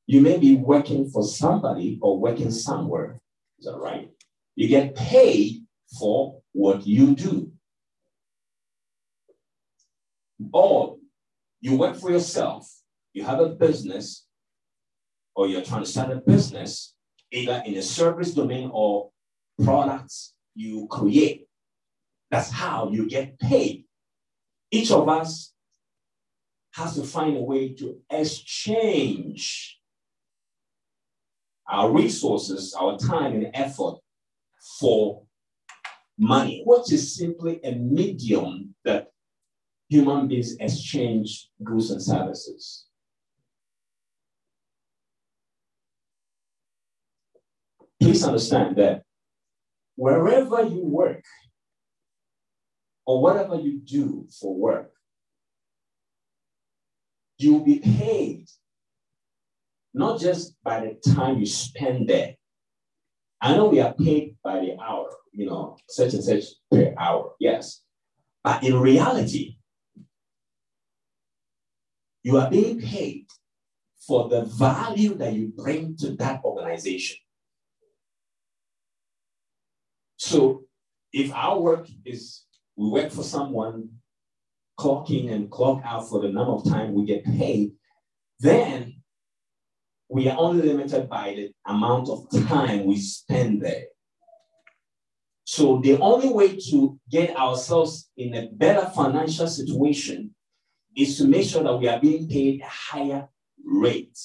[0.08, 3.20] You may be working for somebody or working somewhere.
[3.60, 4.10] Is that right?
[4.56, 5.64] You get paid
[6.00, 7.52] for what you do.
[10.52, 10.98] Or
[11.62, 12.68] you work for yourself,
[13.14, 14.26] you have a business,
[15.36, 16.96] or you're trying to start a business,
[17.32, 19.12] either in a service domain or
[19.64, 21.49] products you create.
[22.32, 23.86] That's how you get paid.
[24.72, 25.54] Each of us
[26.74, 29.80] has to find a way to exchange
[31.68, 33.98] our resources, our time and effort
[34.80, 35.24] for
[36.18, 39.08] money, which is simply a medium that
[39.88, 42.86] human beings exchange goods and services.
[48.00, 49.04] Please understand that
[49.96, 51.24] wherever you work
[53.10, 54.92] or whatever you do for work,
[57.40, 58.46] you will be paid
[59.96, 62.36] not just by the time you spend there.
[63.42, 67.32] I know we are paid by the hour, you know, such and such per hour,
[67.40, 67.82] yes.
[68.44, 69.58] But in reality,
[72.22, 73.26] you are being paid
[74.06, 77.18] for the value that you bring to that organization.
[80.18, 80.66] So
[81.12, 82.44] if our work is
[82.80, 83.90] we work for someone,
[84.78, 87.74] clock in and clock out for the number of time we get paid,
[88.40, 89.02] then
[90.08, 93.88] we are only limited by the amount of time we spend there.
[95.44, 100.34] So the only way to get ourselves in a better financial situation
[100.96, 103.28] is to make sure that we are being paid a higher
[103.66, 104.18] rate.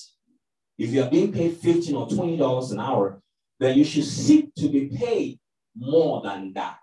[0.79, 3.21] If you are being paid 15 or $20 an hour,
[3.59, 5.41] then you should seek to be paid
[5.77, 6.79] more than that.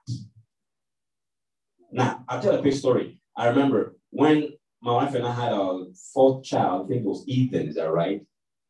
[1.91, 3.19] Now, I'll tell a quick story.
[3.35, 7.23] I remember when my wife and I had our fourth child, I think it was
[7.27, 8.21] Ethan, is that right?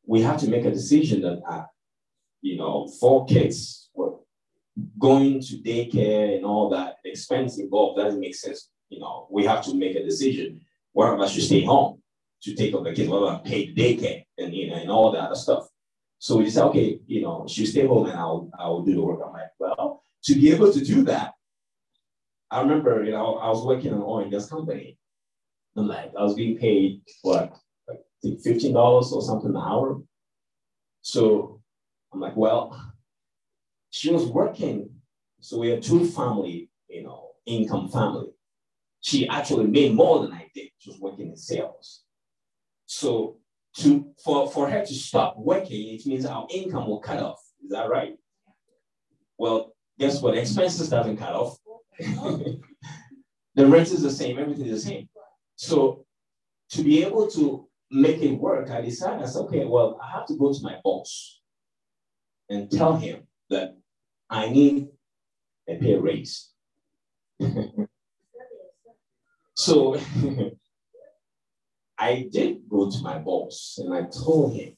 [0.06, 1.64] We had to make a decision that, uh,
[2.42, 4.16] you know, four kids were
[5.00, 8.70] going to daycare and all that expense involved doesn't make sense.
[8.90, 10.62] You know, we have to make a decision.
[10.94, 12.02] One of us should stay home
[12.44, 15.26] to take up the kids, one of pay daycare and you know and all that
[15.26, 15.68] other stuff.
[16.20, 19.20] So we said, okay, you know, she'll stay home and I'll I'll do the work.
[19.26, 21.34] I'm like, well, to be able to do that,
[22.52, 24.98] I remember, you know, I was working in an oil and gas company.
[25.76, 27.54] And like I was being paid what,
[27.88, 30.02] like I think $15 or something an hour.
[31.02, 31.62] So
[32.14, 32.94] I'm like, well,
[33.90, 34.90] she was working.
[35.40, 38.28] So we had two family, you know, income family.
[39.00, 40.70] She actually made more than I did.
[40.78, 42.04] She was working in sales.
[42.86, 43.38] So
[43.78, 47.40] to for, for her to stop working, it means our income will cut off.
[47.64, 48.16] Is that right?
[49.38, 50.38] Well, guess what?
[50.38, 51.58] Expenses doesn't cut off.
[53.56, 55.10] the rent is the same, everything is the same.
[55.56, 56.06] So
[56.72, 60.26] to be able to make it work, I decided, I said, okay, well, I have
[60.28, 61.42] to go to my boss
[62.50, 63.76] and tell him that
[64.30, 64.88] I need
[65.68, 66.52] a pay raise.
[69.56, 70.00] so
[72.00, 74.76] I did go to my boss and I told him.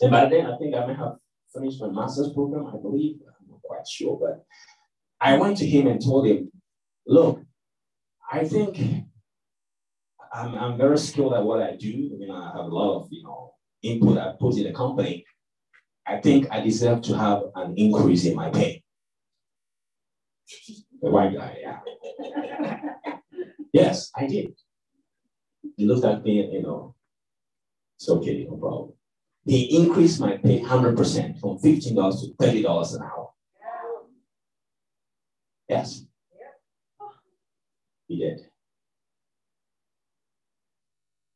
[0.00, 1.16] And by then, I think I may have
[1.52, 3.16] finished my master's program, I believe.
[3.26, 4.44] I'm not quite sure, but
[5.22, 6.50] I went to him and told him,
[7.06, 7.40] look,
[8.30, 9.04] I think
[10.34, 12.10] I'm, I'm very skilled at what I do.
[12.12, 15.24] I mean, I have a lot of, you know, input I put in the company.
[16.04, 18.82] I think I deserve to have an increase in my pay.
[21.00, 21.78] The white guy, yeah.
[23.72, 24.54] yes, I did.
[25.76, 26.96] He looked at me and, you know,
[27.96, 28.92] it's okay, no problem.
[29.44, 33.21] He increased my pay 100% from $15 to $30 an hour.
[35.72, 36.04] Yes.
[38.06, 38.40] He did.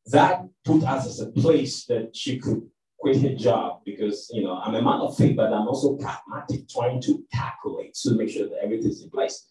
[0.07, 2.63] That put us as a place that she could
[2.99, 6.69] quit her job because, you know, I'm a man of faith, but I'm also pragmatic,
[6.69, 9.51] trying to calculate to make sure that everything's in place.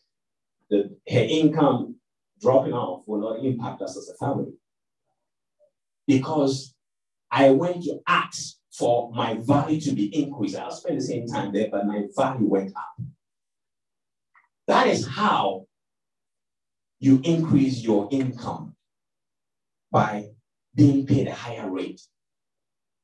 [0.69, 1.95] That her income
[2.39, 4.53] dropping off will not impact us as a family.
[6.07, 6.75] Because
[7.31, 10.55] I went to ask for my value to be increased.
[10.55, 13.05] I'll spend the same time there, but my value went up.
[14.68, 15.66] That is how
[16.99, 18.76] you increase your income
[19.91, 20.30] by
[20.74, 22.01] being paid a higher rate.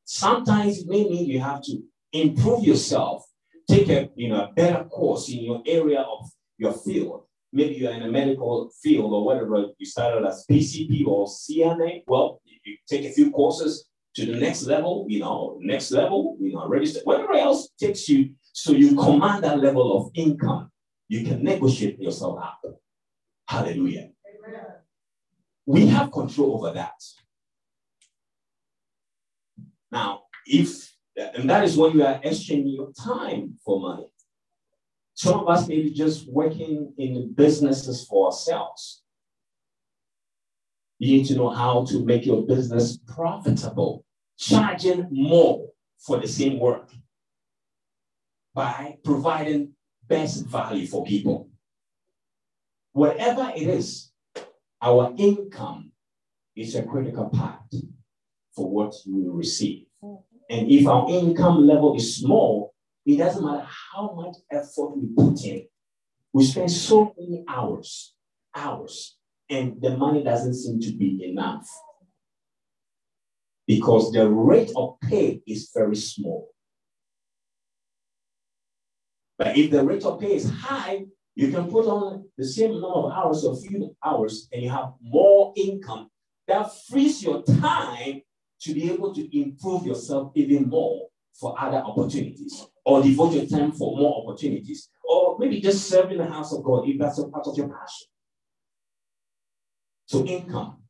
[0.05, 1.81] Sometimes it may mean you have to
[2.11, 3.23] improve yourself,
[3.69, 7.23] take a you know a better course in your area of your field.
[7.53, 9.67] Maybe you're in a medical field or whatever.
[9.77, 12.03] You started as PCP or CNA.
[12.07, 16.53] Well, you take a few courses to the next level, you know, next level, you
[16.53, 20.69] know, register, whatever else takes you so you command that level of income
[21.11, 22.61] you can negotiate yourself up.
[23.45, 24.11] Hallelujah.
[24.47, 24.65] Amen.
[25.65, 26.99] we have control over that.
[29.91, 34.07] Now, if, and that is when you are exchanging your time for money.
[35.13, 39.03] Some of us may be just working in businesses for ourselves.
[40.97, 44.05] You need to know how to make your business profitable,
[44.39, 46.89] charging more for the same work
[48.55, 49.73] by providing
[50.07, 51.49] best value for people.
[52.93, 54.11] Whatever it is,
[54.81, 55.91] our income
[56.55, 57.61] is a critical part
[58.55, 59.85] for what you receive.
[60.49, 62.73] And if our income level is small,
[63.05, 65.65] it doesn't matter how much effort we put in.
[66.33, 68.13] We spend so many hours,
[68.55, 69.17] hours,
[69.49, 71.67] and the money doesn't seem to be enough
[73.67, 76.49] because the rate of pay is very small.
[79.41, 82.89] But if the rate of pay is high, you can put on the same number
[82.89, 86.11] of hours or few hours and you have more income
[86.47, 88.21] that frees your time
[88.61, 93.71] to be able to improve yourself even more for other opportunities or devote your time
[93.71, 97.47] for more opportunities or maybe just serving the house of God if that's a part
[97.47, 98.07] of your passion.
[100.05, 100.83] So income.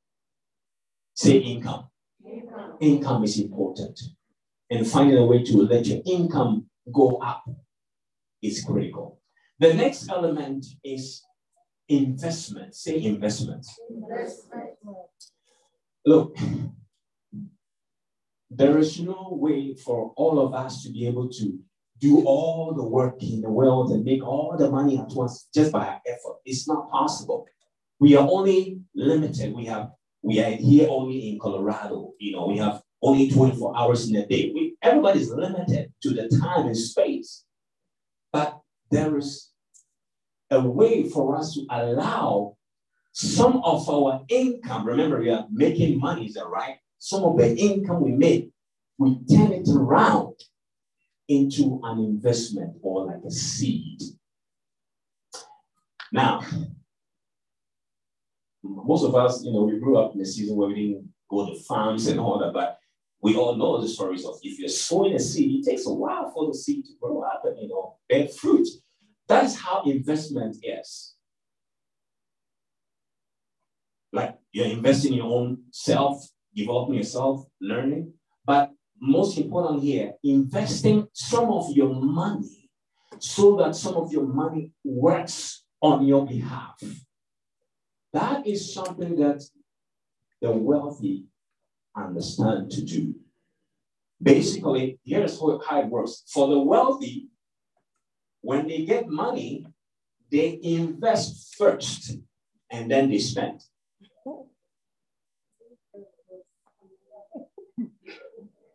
[1.13, 1.85] Say income.
[2.25, 3.97] Income, income is important.
[4.69, 7.45] And finding a way to let your income go up
[8.41, 9.19] is critical.
[9.59, 11.23] The next element is
[11.87, 12.75] investment.
[12.75, 13.65] Say investment.
[13.89, 14.71] investment.
[16.05, 16.35] Look,
[18.49, 21.59] there is no way for all of us to be able to
[21.99, 25.71] do all the work in the world and make all the money at once just
[25.71, 26.37] by our effort.
[26.43, 27.45] It's not possible.
[27.99, 29.53] We are only limited.
[29.53, 29.91] We have
[30.23, 32.13] we are here only in Colorado.
[32.19, 34.51] You know, we have only 24 hours in a day.
[34.53, 37.43] We, everybody's limited to the time and space.
[38.31, 38.59] But
[38.89, 39.49] there is
[40.49, 42.57] a way for us to allow
[43.11, 44.85] some of our income.
[44.85, 46.77] Remember, we are making money, is that right?
[47.01, 48.51] some of the income we make,
[48.99, 50.35] we turn it around
[51.27, 53.99] into an investment or like a seed.
[56.11, 56.41] Now,
[58.61, 61.47] most of us, you know, we grew up in a season where we didn't go
[61.47, 62.77] to farms and all that, but
[63.21, 66.31] we all know the stories of if you're sowing a seed, it takes a while
[66.31, 68.67] for the seed to grow up and, you know, bear fruit.
[69.27, 71.15] That's how investment is.
[74.11, 78.13] Like you're investing in your own self, developing yourself, learning.
[78.43, 82.69] But most important here, investing some of your money
[83.19, 86.81] so that some of your money works on your behalf.
[88.13, 89.43] That is something that
[90.41, 91.27] the wealthy
[91.95, 93.15] understand to do.
[94.21, 96.23] Basically, here's how it works.
[96.27, 97.29] For the wealthy,
[98.41, 99.65] when they get money,
[100.31, 102.17] they invest first
[102.69, 103.61] and then they spend.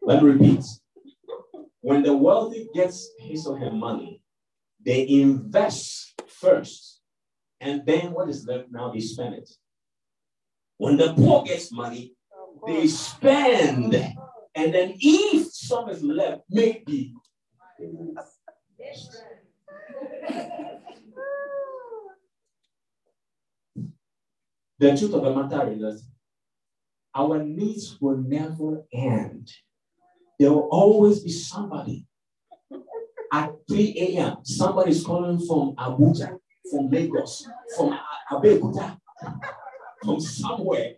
[0.03, 0.65] Let me repeat.
[1.81, 4.21] When the wealthy gets his or her money,
[4.85, 7.01] they invest first,
[7.61, 9.49] and then what is left now, they spend it.
[10.79, 12.16] When the poor gets money,
[12.67, 13.95] they spend,
[14.55, 17.15] and then if some is left, maybe.
[24.79, 26.07] The truth of the matter is
[27.15, 29.51] our needs will never end
[30.39, 32.07] there will always be somebody
[33.33, 34.37] at 3 a.m.
[34.45, 36.39] Somebody is calling from Abuja,
[36.71, 37.47] from Lagos,
[37.77, 37.99] from
[38.31, 38.99] Abeokuta,
[40.03, 40.95] from somewhere.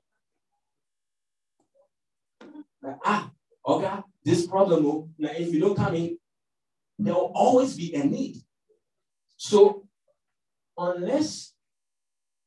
[2.82, 3.30] Like, ah,
[3.66, 6.18] okay, this problem, oh, now if you don't come in,
[6.98, 8.36] there will always be a need.
[9.36, 9.86] So,
[10.76, 11.54] unless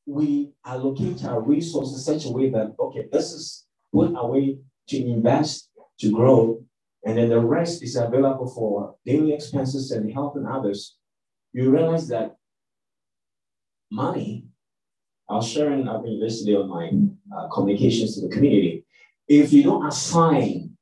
[0.05, 4.57] we allocate our resources such a way that, okay, this is put away
[4.89, 5.69] to invest,
[5.99, 6.63] to grow,
[7.05, 10.97] and then the rest is available for daily expenses and helping others,
[11.53, 12.35] you realize that
[13.91, 14.45] money,
[15.29, 16.91] I was sharing, I mean, yesterday on my
[17.35, 18.80] uh, communications to the community.
[19.33, 20.77] If you don't assign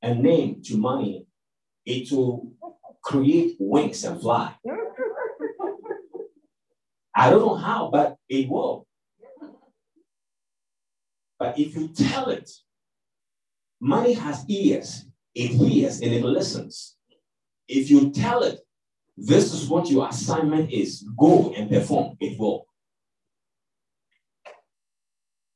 [0.00, 1.26] a name to money,
[1.84, 2.52] it will
[3.02, 4.54] create wings and fly.
[7.12, 8.86] I don't know how, but it will.
[11.38, 12.48] But if you tell it,
[13.80, 15.04] Money has ears,
[15.34, 16.96] it hears and it listens.
[17.68, 18.60] If you tell it,
[19.16, 22.66] this is what your assignment is, go and perform, it will.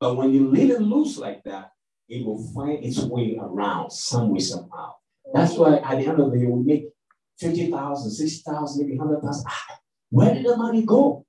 [0.00, 1.72] But when you leave it loose like that,
[2.08, 4.94] it will find its way around some way, somehow.
[5.34, 6.84] That's why at the end of the year, we make
[7.38, 9.44] 50,000, 60,000, maybe 100,000.
[9.46, 9.78] Ah,
[10.10, 11.26] where did the money go?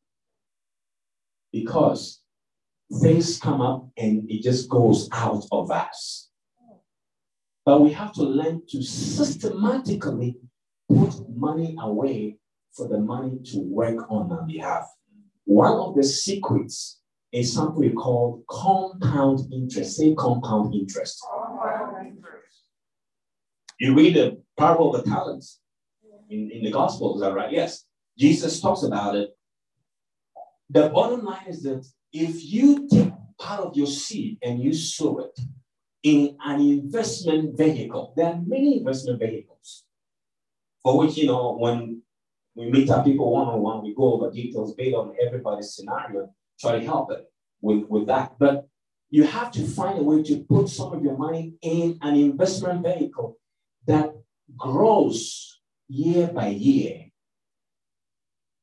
[1.52, 2.22] Because
[3.02, 6.30] things come up and it just goes out of us.
[7.66, 10.38] But we have to learn to systematically
[10.88, 12.38] put money away
[12.74, 14.88] for the money to work on our behalf.
[15.46, 16.99] One of the secrets
[17.32, 19.98] is something we call compound interest.
[19.98, 21.24] Say compound interest.
[23.80, 25.60] You read the parable of the talents
[26.30, 27.52] in, in the gospel, is that right?
[27.52, 27.86] Yes.
[28.18, 29.30] Jesus talks about it.
[30.70, 35.20] The bottom line is that if you take part of your seed and you sow
[35.20, 35.40] it
[36.04, 39.86] in an investment vehicle, there are many investment vehicles
[40.84, 42.02] for which, you know, when
[42.56, 46.30] we meet our people one on one, we go over details based on everybody's scenario,
[46.60, 47.26] try to help it
[47.62, 48.34] with, with that.
[48.40, 48.68] But
[49.10, 52.86] you have to find a way to put some of your money in an investment
[52.86, 53.38] vehicle
[53.88, 54.14] that
[54.58, 57.06] grows year by year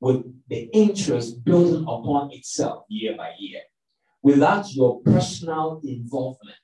[0.00, 3.62] with the interest building upon itself year by year
[4.22, 6.56] without your personal involvement.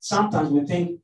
[0.00, 1.00] Sometimes we think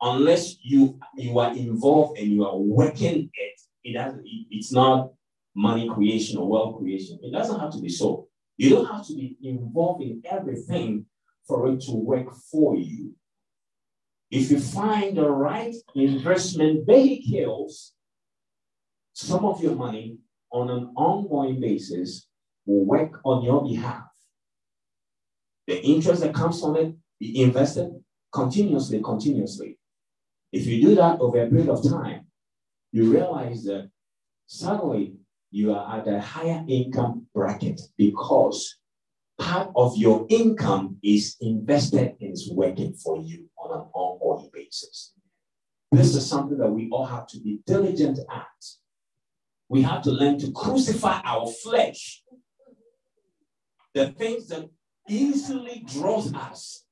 [0.00, 5.10] unless you you are involved and you are working it, it it, it's not
[5.58, 7.18] money creation or wealth creation.
[7.20, 8.28] It doesn't have to be so.
[8.56, 11.06] You don't have to be involved in everything
[11.46, 13.14] for it to work for you.
[14.30, 17.94] If you find the right investment vehicles,
[19.14, 20.18] some of your money
[20.52, 22.28] on an ongoing basis
[22.64, 24.04] will work on your behalf.
[25.66, 27.90] The interest that comes from it, be invested
[28.32, 29.78] continuously, continuously.
[30.52, 32.26] If you do that over a period of time,
[32.92, 33.90] you realize that
[34.46, 35.16] suddenly
[35.50, 38.76] you are at a higher income bracket because
[39.38, 45.14] part of your income is invested and is working for you on an ongoing basis.
[45.90, 48.64] This is something that we all have to be diligent at.
[49.68, 52.22] We have to learn to crucify our flesh.
[53.94, 54.68] The things that
[55.08, 56.84] easily draws us.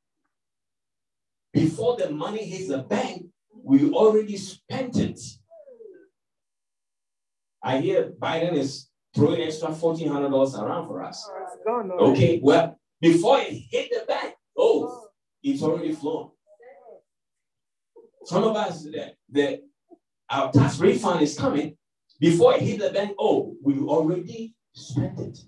[1.52, 3.26] Before the money hits the bank,
[3.62, 5.20] we already spent it.
[7.62, 11.28] I hear Biden is throwing extra $1,400 around for us.
[11.66, 12.10] Oh, oh.
[12.12, 15.08] Okay, well, before it hit the bank, oh, oh,
[15.42, 16.30] it's already flown.
[18.24, 19.62] Some of us, the, the,
[20.28, 21.76] our tax refund is coming.
[22.18, 25.38] Before it hit the bank, oh, we already spent it.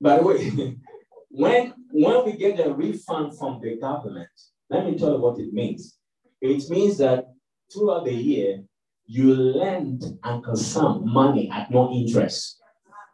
[0.00, 0.76] By the way,
[1.30, 4.28] when, when we get a refund from the government,
[4.68, 5.96] let me tell you what it means.
[6.40, 7.26] It means that
[7.72, 8.62] throughout the year,
[9.10, 12.62] you lend Uncle Sam money at no interest.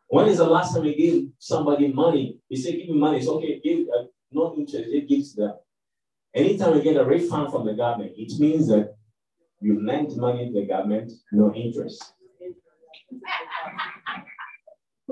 [0.09, 2.39] When is the last time you gave somebody money?
[2.51, 3.17] You say, give me money.
[3.17, 4.91] It's okay, give uh, no interest.
[4.91, 5.55] It gives them.
[6.35, 8.95] Anytime you get a refund from the government, it means that
[9.63, 12.13] you lend money to the government, no interest.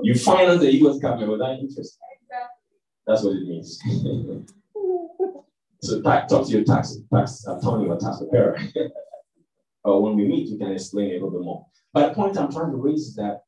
[0.03, 1.97] You finance the US government without interest.
[3.07, 3.81] That's what it means.
[5.81, 8.59] so talk, talk to your tax tax attorney or tax preparer.
[9.85, 11.65] or when we meet, we can explain a little bit more.
[11.93, 13.43] But the point I'm trying to raise is that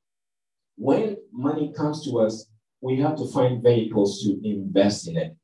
[0.77, 2.45] when money comes to us,
[2.79, 5.35] we have to find vehicles to invest in it.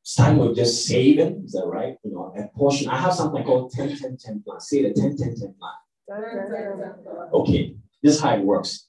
[0.00, 1.96] It's Starting with just saving, is that right?
[2.02, 2.88] You know, a portion.
[2.88, 4.60] I have something called 10 10 10 plan.
[4.60, 5.74] Say the 10 10 10 plan.
[7.34, 8.88] Okay, this is how it works.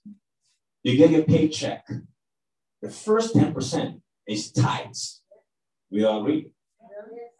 [0.83, 1.85] You get your paycheck.
[2.81, 5.21] The first 10% is tithes.
[5.91, 6.47] We all agree.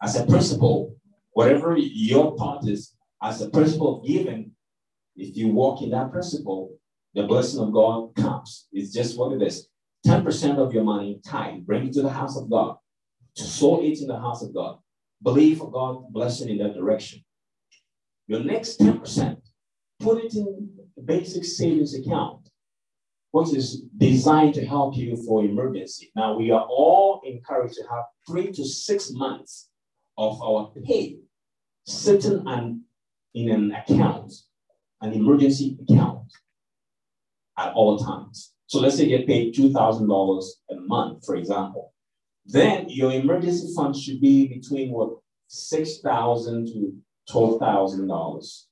[0.00, 0.96] As a principle,
[1.34, 4.52] whatever your part is, as a principle of giving,
[5.16, 6.76] if you walk in that principle,
[7.14, 8.66] the blessing of God comes.
[8.72, 9.68] It's just what it is.
[10.06, 12.76] 10% of your money, tithe, bring it to the house of God.
[13.36, 14.78] To sow it in the house of God.
[15.22, 17.24] Believe for God blessing in that direction.
[18.26, 19.36] Your next 10%,
[20.00, 22.48] put it in a basic savings account,
[23.32, 26.10] which is designed to help you for emergency.
[26.14, 29.68] Now, we are all encouraged to have three to six months
[30.16, 31.18] of our pay
[31.84, 32.80] sitting and
[33.34, 34.32] in an account,
[35.00, 36.32] an emergency account
[37.58, 38.52] at all times.
[38.66, 41.92] So let's say you get paid $2,000 a month, for example.
[42.46, 45.18] Then your emergency fund should be between what,
[45.48, 46.92] 6,000 to
[47.30, 48.62] $12,000.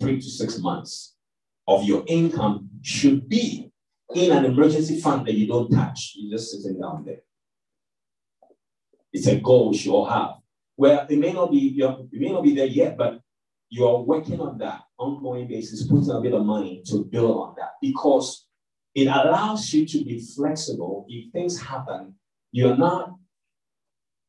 [0.00, 1.14] Three to six months
[1.66, 3.72] of your income should be
[4.14, 6.12] in an emergency fund that you don't touch.
[6.16, 7.22] You're just sitting down there.
[9.12, 10.34] It's a goal you should all have.
[10.76, 13.20] Well, it may not be you may not be there yet, but
[13.70, 17.54] you are working on that ongoing basis, putting a bit of money to build on
[17.58, 18.46] that because
[18.94, 21.06] it allows you to be flexible.
[21.08, 22.14] If things happen,
[22.52, 23.14] you're not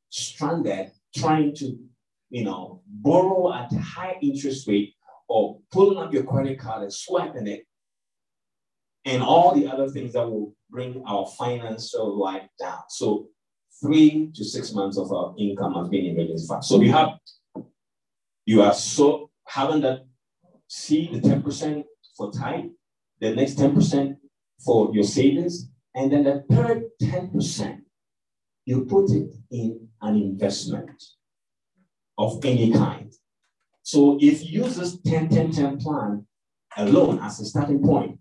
[0.10, 1.78] stranded trying to,
[2.30, 4.93] you know, borrow at a high interest rate
[5.30, 7.66] or pulling up your credit card and swiping it
[9.06, 12.80] and all the other things that will bring our financial life down.
[12.89, 13.28] So
[13.82, 16.63] three to six months of our income has been emergency fund.
[16.63, 17.09] So you have
[18.45, 20.05] you are so having that
[20.67, 21.84] see the 10%
[22.17, 22.76] for time,
[23.19, 24.17] the next 10%
[24.63, 27.82] for your savings, and then the third 10%,
[28.65, 30.91] you put it in an investment
[32.17, 33.11] of any kind.
[33.84, 36.26] So if you use this 10 10 10 plan
[36.78, 38.19] alone as a starting point,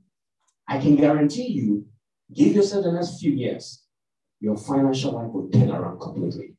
[0.68, 1.86] I can guarantee you,
[2.32, 3.83] give yourself the next few years,
[4.40, 6.54] your financial life will turn around completely.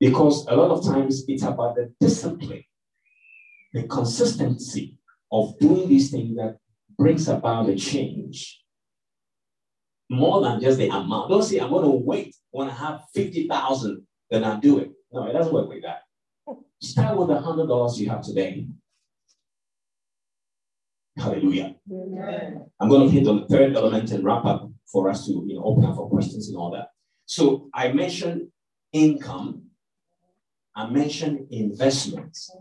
[0.00, 2.64] Because a lot of times it's about the discipline,
[3.72, 4.98] the consistency
[5.30, 6.56] of doing these things that
[6.98, 8.60] brings about the change.
[10.10, 11.30] More than just the amount.
[11.30, 14.90] Don't say, I'm going to wait when I have 50,000, then I'll do it.
[15.12, 16.02] No, it doesn't work like that.
[16.82, 18.66] Start with the $100 you have today.
[21.16, 21.76] Hallelujah.
[21.90, 22.66] Amen.
[22.80, 25.54] I'm going to hit on the third element and wrap up for us to you
[25.54, 26.88] know, open up for questions and all that.
[27.26, 28.48] So I mentioned
[28.92, 29.62] income.
[30.76, 32.54] I mentioned investments.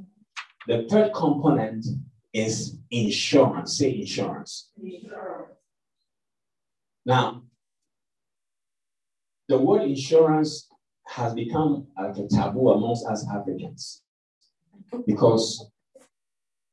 [0.67, 1.85] The third component
[2.33, 3.77] is insurance.
[3.77, 4.71] Say insurance.
[4.81, 5.49] insurance.
[7.05, 7.43] Now,
[9.49, 10.69] the word insurance
[11.07, 14.03] has become like a taboo amongst us Africans
[15.05, 15.70] because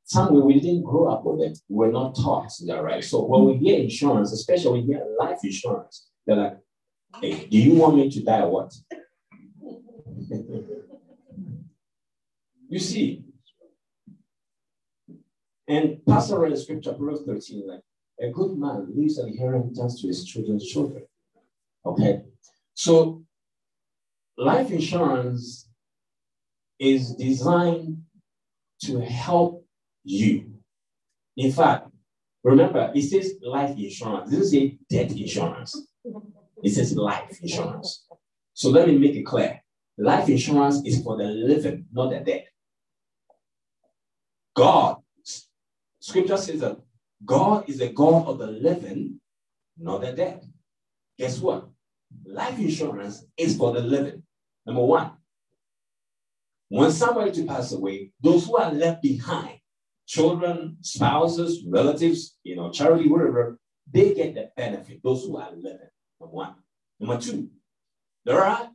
[0.09, 1.59] somewhere we didn't grow up with it.
[1.69, 3.03] We're not taught that, right?
[3.03, 6.57] So when we hear insurance, especially when we hear life insurance, they're like,
[7.21, 8.73] hey, do you want me to die or what?
[12.69, 13.23] you see,
[15.67, 17.81] and Pastor read the scripture, Proverbs 13, like,
[18.19, 21.05] a good man leaves an inheritance to his children's children.
[21.85, 22.23] Okay?
[22.73, 23.23] So,
[24.37, 25.69] life insurance
[26.79, 28.01] is designed
[28.85, 29.68] to help
[30.09, 30.51] you.
[31.37, 31.87] In fact,
[32.43, 34.31] remember, it says life insurance.
[34.31, 35.87] This is a death insurance.
[36.63, 38.05] It says life insurance.
[38.53, 39.61] So let me make it clear.
[39.97, 42.45] Life insurance is for the living, not the dead.
[44.55, 44.97] God,
[45.99, 46.77] scripture says that
[47.25, 49.19] God is a God of the living,
[49.77, 50.43] not the dead.
[51.17, 51.67] Guess what?
[52.25, 54.23] Life insurance is for the living.
[54.65, 55.11] Number one,
[56.69, 59.58] when somebody to pass away, those who are left behind
[60.09, 63.59] children, spouses, relatives, you know, charity, whatever,
[63.93, 65.91] they get the benefit, those who are living.
[66.19, 66.55] Number one.
[66.99, 67.49] Number two,
[68.25, 68.69] there are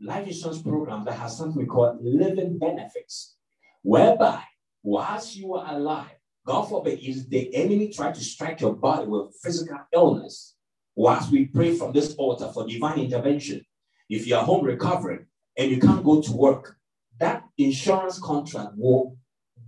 [0.00, 3.36] life insurance programs that have something we call living benefits,
[3.82, 4.40] whereby
[4.84, 6.14] whilst you are alive,
[6.46, 10.54] God forbid, if the enemy try to strike your body with physical illness,
[10.94, 13.66] whilst we pray from this altar for divine intervention,
[14.08, 15.26] if you are home recovering
[15.58, 16.76] and you can't go to work,
[17.18, 19.16] that insurance contract will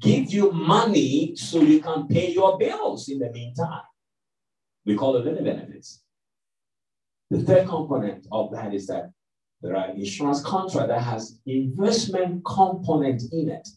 [0.00, 3.82] give you money so you can pay your bills in the meantime.
[4.84, 6.02] We call it living benefits.
[7.30, 9.10] The third component of that is that
[9.60, 13.68] there are insurance contract that has investment component in it.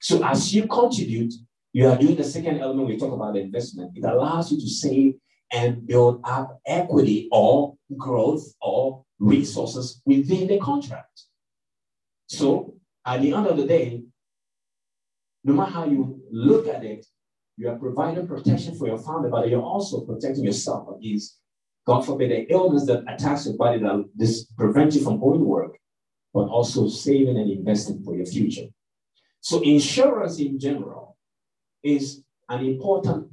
[0.00, 1.34] So as you contribute,
[1.72, 3.92] you are doing the second element we talk about investment.
[3.96, 5.14] It allows you to save
[5.52, 11.22] and build up equity or growth or resources within the contract.
[12.28, 14.02] So at the end of the day,
[15.46, 17.06] no matter how you look at it,
[17.56, 21.38] you are providing protection for your family, but you're also protecting yourself against,
[21.86, 25.44] God forbid, the illness that attacks your body that this prevents you from going to
[25.44, 25.78] work,
[26.34, 28.66] but also saving and investing for your future.
[29.40, 31.16] So insurance in general
[31.84, 33.28] is an important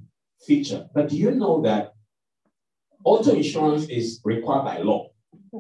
[0.46, 0.88] feature.
[0.94, 1.94] But do you know that
[3.04, 5.10] auto insurance is required by law?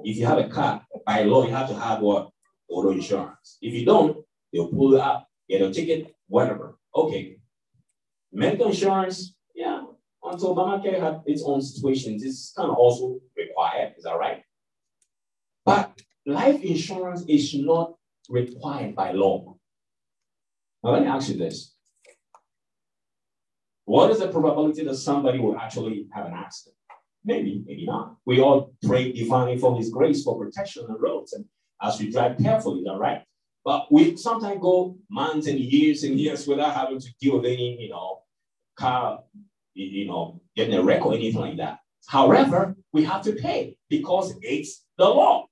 [0.04, 2.30] If you have a car, by law, you have to have what?
[2.70, 3.58] Auto insurance.
[3.60, 4.24] If you don't,
[4.54, 6.78] they'll pull it up, get a ticket, whatever.
[6.96, 7.38] Okay.
[8.32, 9.84] Medical insurance, yeah,
[10.24, 13.94] until Obamacare had its own situations, it's kind of also required.
[13.98, 14.42] Is that right?
[15.66, 17.94] But life insurance is not
[18.30, 19.56] required by law.
[20.84, 21.76] Now, let me ask you this.
[23.86, 26.78] What is the probability that somebody will actually have an accident?
[27.26, 28.16] Maybe, maybe not.
[28.26, 31.46] We all pray divinely for His grace for protection on the roads and
[31.82, 33.24] as we drive carefully, is that right?
[33.66, 37.82] But we sometimes go months and years and years without having to deal with any,
[37.82, 38.24] you know,
[38.76, 39.24] car,
[39.74, 41.80] you know, getting a wreck or anything like that.
[42.08, 45.48] However, we have to pay because it's the law.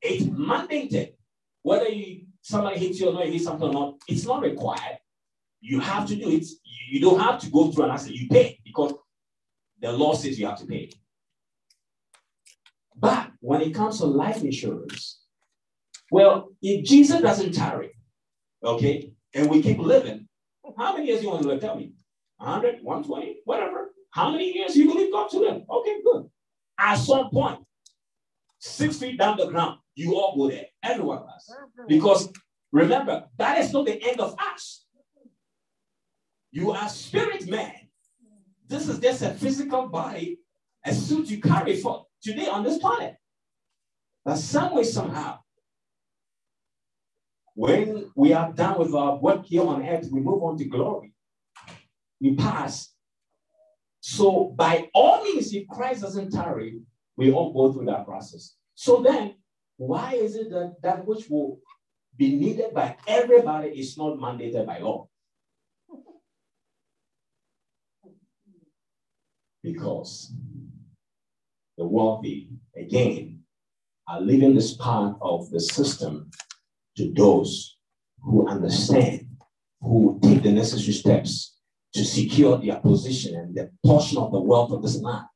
[0.00, 1.14] It's mandated.
[1.62, 4.98] Whether you somebody hits you or not, hit something or not, it's not required.
[5.60, 6.46] You have to do it.
[6.90, 8.20] You don't have to go through an accident.
[8.20, 8.94] You pay because
[9.80, 10.90] the law says you have to pay.
[12.96, 15.21] But when it comes to life insurance,
[16.12, 17.90] well, if Jesus doesn't tarry,
[18.62, 20.28] okay, and we keep living,
[20.76, 21.60] how many years you want to live?
[21.60, 21.94] Tell me.
[22.36, 23.92] 100, 120, whatever.
[24.10, 25.62] How many years you believe God to live?
[25.70, 26.28] Okay, good.
[26.78, 27.60] At some point,
[28.58, 30.66] six feet down the ground, you all go there.
[30.82, 31.50] Everyone does.
[31.50, 31.86] Mm-hmm.
[31.88, 32.30] Because
[32.72, 34.84] remember, that is not the end of us.
[36.50, 37.72] You are spirit man.
[38.68, 40.40] This is just a physical body,
[40.84, 43.14] a suit you carry for today on this planet.
[44.26, 45.38] But some way, somehow,
[47.54, 51.12] when we are done with our work here on earth, we move on to glory.
[52.20, 52.94] We pass.
[54.00, 56.80] So, by all means, if Christ doesn't tarry,
[57.16, 58.54] we all go through that process.
[58.74, 59.34] So then,
[59.76, 61.60] why is it that that which will
[62.16, 65.08] be needed by everybody is not mandated by law?
[69.62, 70.32] Because
[71.78, 73.40] the wealthy, again,
[74.08, 76.30] are leaving this part of the system
[76.96, 77.76] to those
[78.22, 79.26] who understand,
[79.80, 81.56] who take the necessary steps
[81.94, 85.26] to secure their position and the portion of the wealth of this land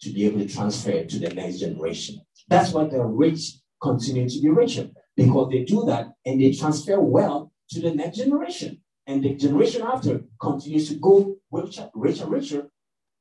[0.00, 2.20] to be able to transfer it to the next generation.
[2.48, 7.00] That's why the rich continue to be richer because they do that and they transfer
[7.00, 8.80] wealth to the next generation.
[9.06, 12.68] And the generation after continues to go richer, richer, richer.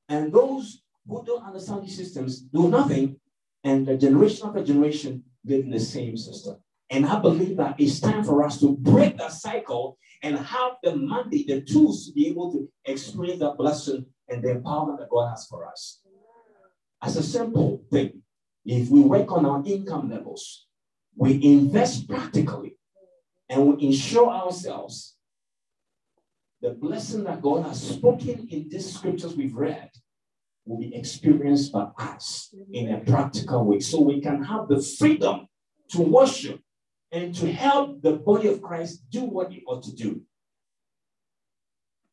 [0.10, 3.18] And those who don't understand these systems do nothing.
[3.64, 6.58] And the generation after generation live in the same system.
[6.94, 10.96] And I believe that it's time for us to break that cycle and have the
[10.96, 15.32] money, the tools to be able to experience that blessing and the empowerment that God
[15.32, 16.02] has for us.
[17.02, 18.22] As a simple thing,
[18.64, 20.68] if we work on our income levels,
[21.16, 22.78] we invest practically,
[23.50, 25.16] and we ensure ourselves
[26.62, 29.90] the blessing that God has spoken in these scriptures we've read
[30.66, 35.48] will be experienced by us in a practical way so we can have the freedom
[35.90, 36.63] to worship
[37.14, 40.22] and to help the body of Christ do what it ought to do.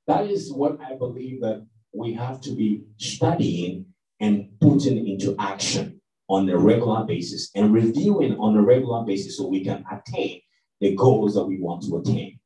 [0.07, 3.87] That is what I believe that we have to be studying
[4.21, 9.49] and putting into action on a regular basis and reviewing on a regular basis so
[9.49, 10.43] we can attain
[10.81, 12.39] the goals that we want to attain.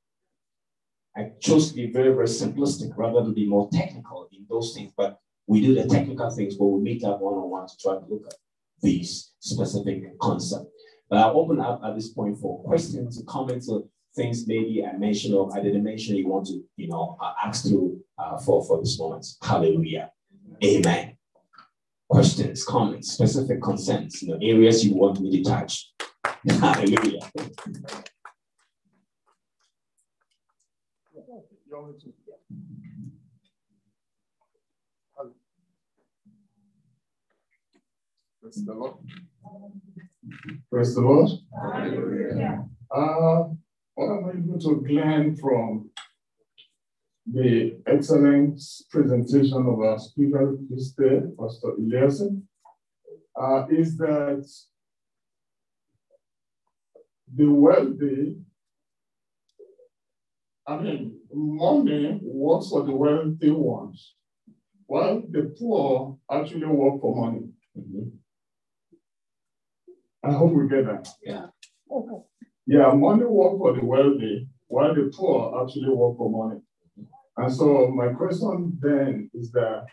[1.17, 4.93] I chose to be very, very simplistic rather than be more technical in those things,
[4.97, 7.95] but we do the technical things, but we meet up one on one to try
[7.95, 8.35] to look at
[8.81, 10.74] these specific concepts.
[11.09, 13.85] But I'll open up at this point for questions, comments, or
[14.17, 17.65] things maybe I mentioned or I didn't mention you want to, you know, uh, ask
[17.69, 19.27] to uh, for, for this moment.
[19.43, 20.11] Hallelujah.
[20.65, 21.15] Amen
[22.09, 25.93] questions, comments, specific concerns, you know, areas you want me to touch.
[26.49, 27.19] Hallelujah.
[38.41, 38.95] Praise the Lord.
[40.71, 41.29] Praise the Lord.
[42.91, 43.45] Uh,
[43.95, 45.91] what am I able to glean from
[47.31, 48.61] the excellent
[48.91, 52.43] presentation of our speaker this day, Pastor Eliason,
[53.39, 54.47] uh, is that
[57.35, 58.37] the wealthy,
[60.67, 64.15] I mean, money works for the wealthy ones,
[64.87, 67.49] while the poor actually work for money.
[67.77, 68.24] Mm -hmm.
[70.27, 71.09] I hope we get that.
[71.23, 71.47] Yeah.
[72.67, 76.61] Yeah, money work for the wealthy, while the poor actually work for money.
[77.37, 79.85] And so my question then is that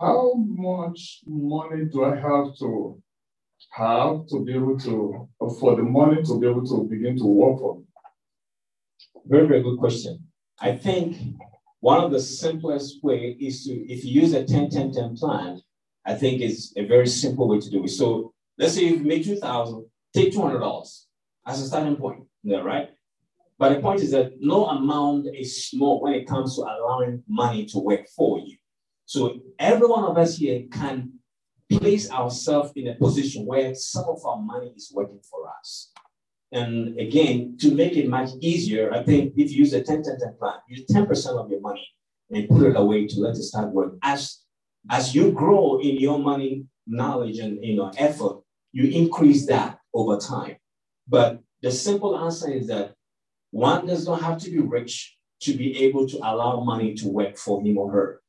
[0.00, 3.00] how much money do I have to
[3.70, 5.28] have to be able to,
[5.60, 7.84] for the money to be able to begin to work for me?
[9.26, 10.24] Very, very good question.
[10.60, 11.16] I think
[11.80, 15.60] one of the simplest way is to, if you use a 10 10 10 plan,
[16.04, 17.88] I think it's a very simple way to do it.
[17.88, 21.04] So let's say you make 2000 take $200
[21.46, 22.90] as a starting point, yeah, right?
[23.58, 27.66] But the point is that no amount is small when it comes to allowing money
[27.66, 28.56] to work for you.
[29.06, 31.12] So every one of us here can
[31.70, 35.92] place ourselves in a position where some of our money is working for us.
[36.52, 40.18] And again, to make it much easier, I think if you use a 10 10
[40.18, 41.86] 10 plan, use 10% of your money
[42.30, 43.94] and put it away to let it start work.
[44.02, 44.40] As,
[44.90, 48.42] as you grow in your money knowledge and you know effort,
[48.76, 50.56] you increase that over time.
[51.08, 52.92] But the simple answer is that
[53.50, 57.38] one does not have to be rich to be able to allow money to work
[57.38, 58.20] for him or her.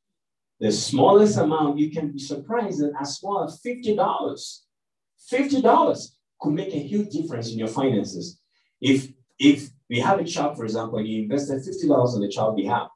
[0.61, 3.97] The smallest amount, you can be surprised that as small as $50,
[5.29, 6.07] $50
[6.39, 8.39] could make a huge difference in your finances.
[8.79, 12.55] If, if we have a child, for example, and you invested $50 on the child
[12.55, 12.87] behalf,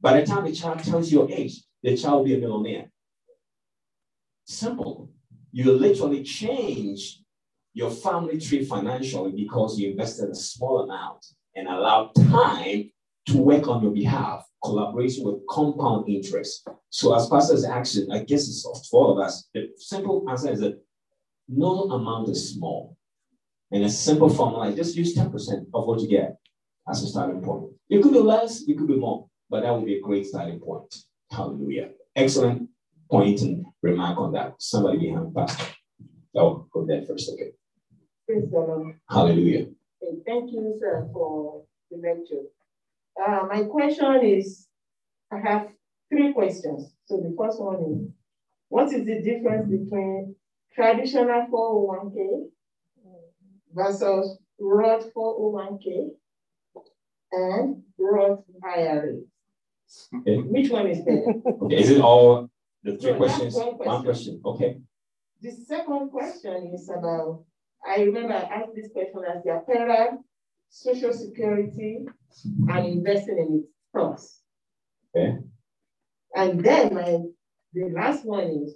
[0.00, 2.90] by the time the child tells your age, the child will be a millionaire.
[4.44, 5.12] Simple.
[5.52, 7.22] You literally change
[7.72, 11.24] your family tree financially because you invested a small amount
[11.54, 12.90] and allowed time
[13.26, 16.66] to work on your behalf, collaboration with compound interest.
[16.90, 19.48] So as pastor's action, I guess it's for all of us.
[19.52, 20.80] The simple answer is that
[21.48, 22.96] no amount is small.
[23.72, 26.36] And a simple formula is just use 10% of what you get
[26.88, 27.64] as a starting point.
[27.90, 30.60] It could be less, it could be more, but that would be a great starting
[30.60, 30.94] point.
[31.30, 31.90] Hallelujah.
[32.14, 32.68] Excellent
[33.10, 34.54] point and remark on that.
[34.58, 35.64] Somebody behind Pastor.
[36.34, 37.52] Oh, go there first, okay.
[38.26, 38.98] Praise the Lord.
[39.08, 39.66] Hallelujah.
[40.26, 42.42] Thank you, sir, for the lecture.
[43.16, 44.66] Uh, my question is
[45.32, 45.68] I have
[46.10, 46.92] three questions.
[47.06, 48.10] So the first one is
[48.68, 50.34] what is the difference between
[50.74, 52.48] traditional 401k
[53.74, 56.08] versus Roth 401k
[57.32, 59.14] and Roth IRA?
[60.16, 60.36] Okay.
[60.38, 61.32] Which one is better?
[61.62, 61.76] Okay.
[61.76, 62.50] Is it all
[62.86, 63.54] the three no, questions?
[63.54, 63.92] One question.
[63.92, 64.40] one question.
[64.44, 64.78] Okay.
[65.42, 67.44] The second question is about
[67.86, 70.20] I remember I asked this question as their parent,
[70.70, 72.06] social security,
[72.68, 74.40] and investing in its stocks.
[75.14, 75.38] Okay.
[76.34, 77.18] And then my
[77.72, 78.74] the last one is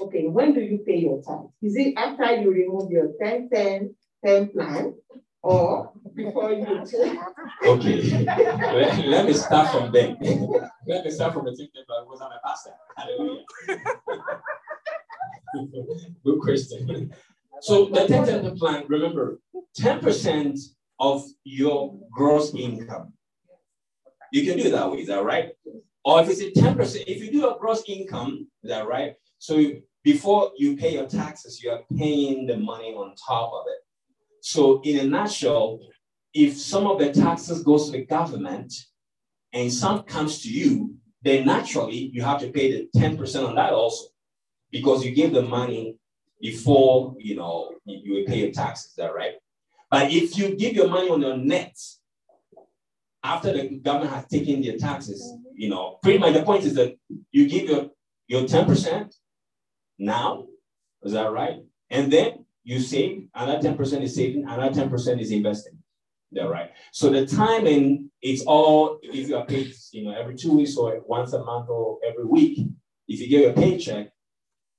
[0.00, 1.48] okay, when do you pay your tax?
[1.62, 4.94] Is it after you remove your 10 10 10 plan
[5.42, 6.84] or before you
[7.64, 8.24] Okay.
[8.26, 10.16] let, let, me start from there.
[10.86, 12.70] let me start from the thing that was on a pastor.
[12.96, 13.42] Hallelujah.
[16.24, 17.12] Good question.
[17.60, 19.40] So the 10 10 plan, remember,
[19.78, 20.58] 10%
[20.98, 23.12] of your gross income.
[24.32, 25.50] You can do it that way, is that right?
[26.04, 29.14] Or if it's a 10%, if you do a gross income, is that right?
[29.38, 29.72] So
[30.02, 33.81] before you pay your taxes, you are paying the money on top of it.
[34.42, 35.78] So in a nutshell,
[36.34, 38.74] if some of the taxes goes to the government
[39.52, 43.72] and some comes to you, then naturally you have to pay the 10% on that
[43.72, 44.06] also
[44.72, 45.96] because you give the money
[46.40, 49.34] before you know you, will pay your taxes, that right?
[49.88, 51.78] But if you give your money on your net
[53.22, 55.22] after the government has taken their taxes,
[55.54, 56.96] you know, pretty much the point is that
[57.30, 57.90] you give your
[58.26, 59.14] your 10%
[60.00, 60.46] now,
[61.04, 61.60] is that right?
[61.90, 65.78] And then you save, another 10% is saving, another 10% is investing.
[66.30, 66.70] Yeah, right.
[66.92, 71.00] So the timing, it's all if you are paid, you know, every two weeks or
[71.06, 72.66] once a month or every week.
[73.08, 74.12] If you get your paycheck,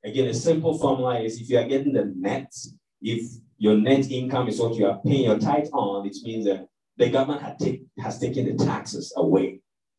[0.05, 2.53] Again, a simple formula is if you are getting the net,
[3.01, 6.67] if your net income is what you are paying your tithe on, it means that
[6.97, 9.52] the government take, has taken the taxes away.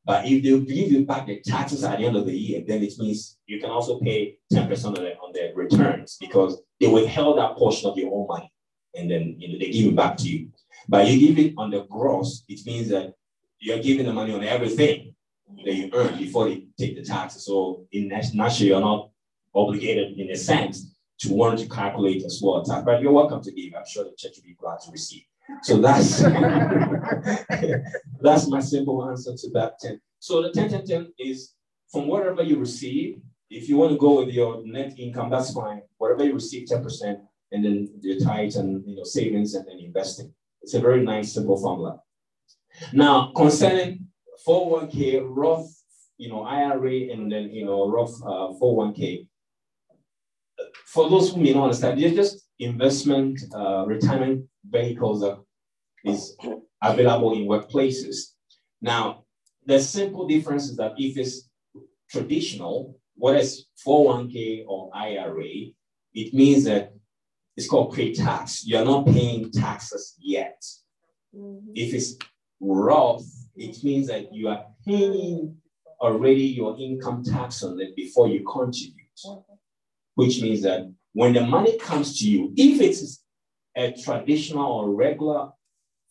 [0.05, 2.83] But if they give you back the taxes at the end of the year, then
[2.83, 7.39] it means you can also pay 10% on the, on the returns because they withheld
[7.39, 8.53] that portion of your own money
[8.95, 10.49] and then you know, they give it back to you.
[10.89, 13.15] But you give it on the gross, it means that
[13.59, 15.15] you're giving the money on everything
[15.65, 17.47] that you earn before they take the taxes.
[17.47, 19.11] So in naturally, you're not
[19.55, 22.83] obligated in a sense to want to calculate as well tax.
[22.85, 23.73] But you're welcome to give.
[23.75, 25.23] I'm sure the church will be glad to receive.
[25.63, 26.19] So that's
[28.21, 30.01] that's my simple answer to that 10.
[30.19, 31.55] So the 10 10 10 is
[31.91, 33.21] from whatever you receive.
[33.51, 35.83] If you want to go with your net income, that's fine.
[35.99, 37.21] Whatever you receive, 10%,
[37.53, 40.33] and then your tithe and you know savings and then investing.
[40.63, 42.01] It's a very nice simple formula.
[42.93, 44.07] Now concerning
[44.47, 45.71] 401k, Roth,
[46.17, 49.29] you know, IRA, and then you know Roth uh, 401k
[50.87, 55.39] for those who may not understand, just investment uh, retirement vehicles that
[56.05, 56.37] is
[56.83, 58.33] available in workplaces.
[58.81, 59.25] Now,
[59.67, 61.49] the simple difference is that if it's
[62.11, 65.73] traditional, what is 401k or IRA,
[66.13, 66.93] it means that
[67.57, 68.67] it's called pre-tax.
[68.67, 70.63] You're not paying taxes yet.
[71.35, 71.73] Mm-hmm.
[71.75, 72.17] If it's
[72.61, 73.25] Roth,
[73.57, 75.57] it means that you are paying
[76.01, 79.01] already your income tax on it before you contribute.
[79.25, 79.55] Mm-hmm
[80.15, 83.23] which means that when the money comes to you, if it's
[83.77, 85.51] a traditional or regular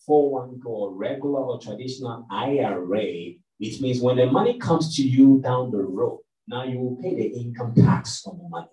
[0.10, 5.72] 401k or regular or traditional IRA, it means when the money comes to you down
[5.72, 8.68] the road, now you will pay the income tax on the money.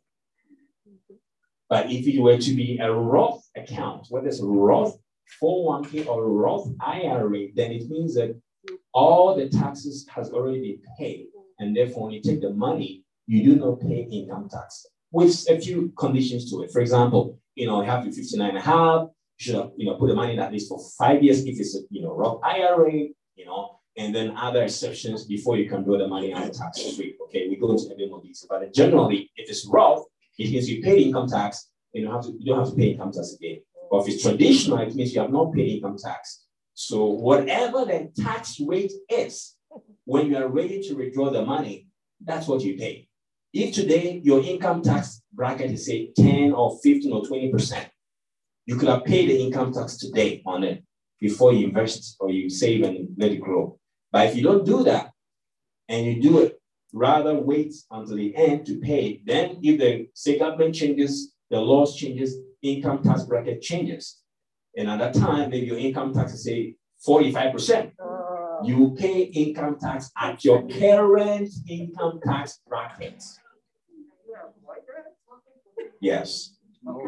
[1.68, 4.98] But if it were to be a Roth account, whether it's Roth
[5.42, 8.40] 401k or Roth IRA, then it means that
[8.92, 11.26] all the taxes has already been paid.
[11.58, 15.60] And therefore, when you take the money, you do not pay income tax with a
[15.60, 16.70] few conditions to it.
[16.70, 19.08] For example, you know, you have to 59 and a half,
[19.38, 21.58] you should have, you know, put the money in at least for five years if
[21.58, 25.82] it's a, you know, Roth IRA, you know, and then other exceptions before you can
[25.82, 27.16] draw the money out tax free.
[27.24, 30.04] Okay, we go into a bit more detail, but generally, if it's Roth,
[30.38, 32.90] it means you pay income tax, you don't have to, you don't have to pay
[32.90, 33.60] income tax again.
[33.90, 36.44] But if it's traditional, it means you have not paid income tax.
[36.74, 39.56] So whatever the tax rate is,
[40.04, 41.88] when you are ready to withdraw the money,
[42.24, 43.09] that's what you pay.
[43.52, 47.86] If today your income tax bracket is say 10 or 15 or 20%,
[48.66, 50.84] you could have paid the income tax today on it
[51.20, 53.78] before you invest or you save and let it grow.
[54.12, 55.10] But if you don't do that
[55.88, 56.60] and you do it,
[56.92, 61.96] rather wait until the end to pay, then if the say government changes, the laws
[61.96, 64.18] changes, income tax bracket changes.
[64.76, 66.76] And at that time, maybe your income tax is say
[67.06, 67.92] 45%.
[68.64, 73.22] You pay income tax at your current income tax bracket.
[76.00, 76.56] Yes.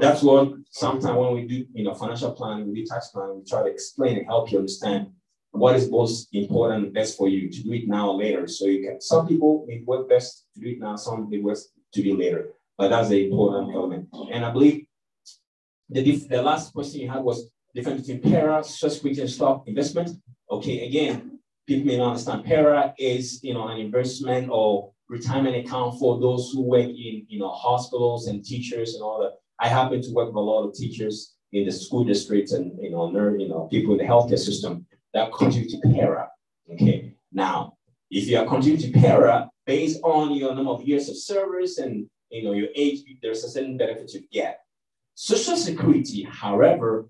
[0.00, 3.44] That's what sometimes when we do, you know, financial planning, we do tax planning, we
[3.44, 5.08] try to explain and help you understand
[5.50, 8.46] what is most important and best for you to do it now or later.
[8.46, 11.68] So you can, some people it work best to do it now, some it works
[11.94, 12.50] to do later.
[12.76, 14.08] But that's the important element.
[14.30, 14.86] And I believe
[15.88, 20.10] the, the last question you had was difference between PERA, security, and stock investment.
[20.50, 21.31] Okay, again,
[21.66, 22.44] people may not understand.
[22.44, 27.38] PERA is, you know, an investment or retirement account for those who work in, you
[27.38, 29.32] know, hospitals and teachers and all that.
[29.60, 32.90] I happen to work with a lot of teachers in the school districts and, you
[32.90, 36.28] know, you know, people in the healthcare system that contribute to PERA.
[36.72, 37.74] Okay, now,
[38.10, 42.06] if you are contributing to PERA based on your number of years of service and,
[42.30, 44.60] you know, your age, there's a certain benefit you get.
[45.14, 47.08] Social Security, however,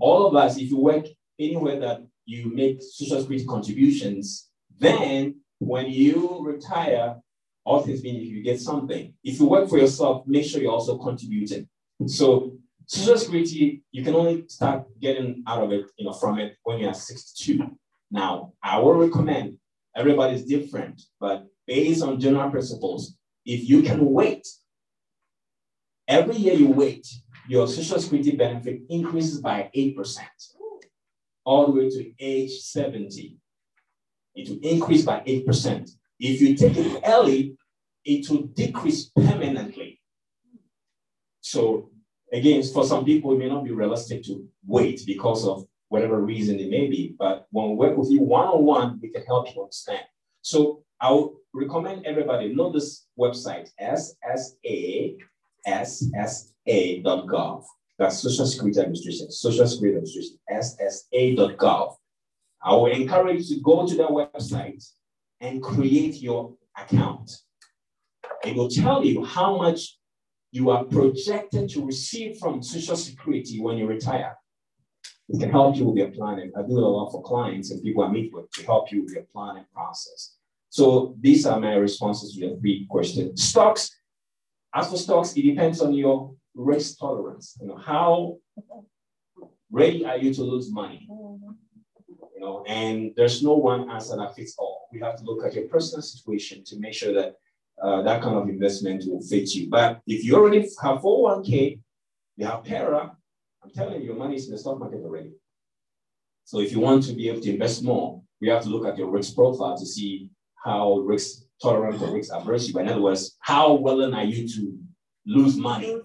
[0.00, 1.06] all of us, if you work
[1.38, 7.16] anywhere that you make social security contributions, then when you retire,
[7.64, 9.14] all things being if you get something.
[9.24, 11.68] If you work for yourself, make sure you're also contributing.
[12.06, 16.56] So social security, you can only start getting out of it, you know, from it
[16.64, 17.64] when you're 62.
[18.10, 19.58] Now, I will recommend
[19.96, 23.16] everybody's different, but based on general principles,
[23.46, 24.46] if you can wait,
[26.06, 27.06] every year you wait,
[27.48, 30.18] your social security benefit increases by 8%,
[31.44, 33.38] all the way to age 70.
[34.34, 35.90] It will increase by 8%.
[36.18, 37.56] If you take it early,
[38.04, 40.00] it will decrease permanently.
[41.40, 41.90] So
[42.32, 46.58] again, for some people, it may not be realistic to wait because of whatever reason
[46.58, 47.14] it may be.
[47.18, 50.04] But when we work with you one-on-one, we can help you understand.
[50.42, 55.16] So I would recommend everybody know this website, SSA.
[57.98, 61.94] That's Social Security Administration, Social Security Administration, ssa.gov.
[62.62, 64.84] I will encourage you to go to that website
[65.40, 67.30] and create your account.
[68.44, 69.98] It will tell you how much
[70.50, 74.36] you are projected to receive from Social Security when you retire.
[75.28, 76.52] It can help you with your planning.
[76.56, 79.02] I do it a lot for clients and people I meet with to help you
[79.02, 80.36] with your planning process.
[80.68, 83.42] So these are my responses to your three questions.
[83.42, 83.90] Stocks,
[84.74, 87.56] as for stocks, it depends on your risk tolerance.
[87.60, 88.38] You know, how
[89.70, 91.06] ready are you to lose money?
[91.08, 94.88] You know, and there's no one answer that fits all.
[94.92, 97.34] We have to look at your personal situation to make sure that
[97.82, 99.68] uh, that kind of investment will fit you.
[99.68, 101.80] But if you already have 401k,
[102.36, 103.16] you have PERA,
[103.62, 105.32] I'm telling you, your money is in the stock market already.
[106.44, 108.98] So if you want to be able to invest more, we have to look at
[108.98, 110.30] your risk profile to see
[110.62, 112.78] how risk tolerant or risk averse you.
[112.78, 114.78] In other words, how willing are you to
[115.26, 116.00] lose money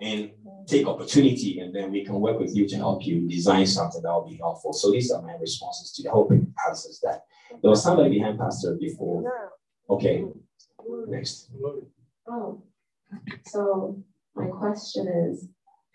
[0.00, 0.30] and
[0.66, 4.12] take opportunity, and then we can work with you to help you design something that
[4.12, 4.72] will be helpful.
[4.72, 7.24] So these are my responses to it answers that.
[7.60, 9.52] There was somebody behind Pastor before.
[9.90, 10.24] Okay,
[11.06, 11.50] next.
[12.28, 12.62] Oh,
[13.44, 14.02] so
[14.34, 15.48] my question is,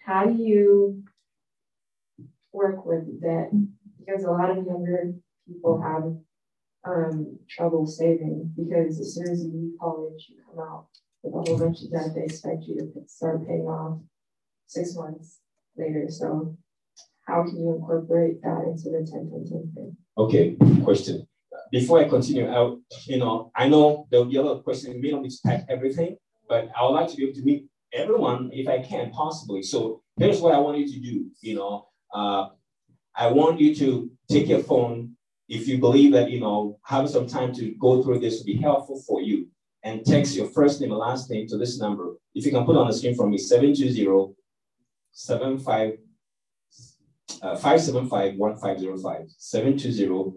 [0.06, 1.04] how do you
[2.54, 3.50] work with debt?
[4.00, 5.14] Because a lot of younger
[5.48, 6.14] people have
[6.86, 10.88] um, trouble saving because as soon as you leave college, you come out
[11.24, 12.14] with a whole bunch of debt.
[12.16, 14.00] They expect you to start paying off
[14.68, 15.40] six months
[15.78, 16.06] later.
[16.10, 16.58] So,
[17.26, 19.98] how can you incorporate that into the 10 10 10 thing?
[20.18, 21.28] Okay, question.
[21.72, 22.76] Before I continue, I,
[23.06, 24.96] you know, I know there'll be a lot of questions.
[25.02, 26.18] We not need to pack everything,
[26.48, 29.64] but I would like to be able to meet everyone if I can possibly.
[29.64, 31.26] So here's what I want you to do.
[31.42, 32.48] You know, uh,
[33.16, 35.18] I want you to take your phone
[35.50, 38.58] if you believe that, you know, having some time to go through this will be
[38.58, 39.48] helpful for you,
[39.88, 42.16] and text your first name and last name to this number.
[42.36, 44.34] If you can put on the screen for me, 720
[45.12, 45.94] 75
[47.42, 49.28] uh, 575 1505.
[49.38, 50.34] 720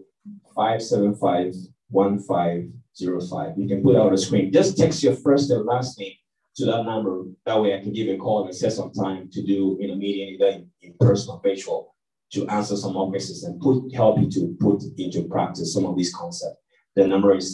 [0.55, 1.55] 575
[1.89, 3.59] 1505.
[3.59, 4.52] You can put out the screen.
[4.52, 6.12] Just text your first and last name
[6.56, 7.24] to that number.
[7.44, 9.90] That way I can give you a call and set some time to do in
[9.90, 11.97] a meeting, either in, person or virtual
[12.32, 15.97] to answer some more questions and put help you to put into practice some of
[15.97, 16.59] these concepts.
[16.94, 17.52] The number is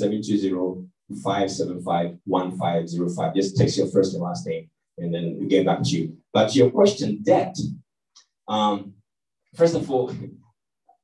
[1.13, 3.35] 720-575-1505.
[3.35, 6.17] Just text your first and last name and then we get back to you.
[6.33, 7.57] But your question, debt.
[8.49, 8.95] Um,
[9.55, 10.15] first of all,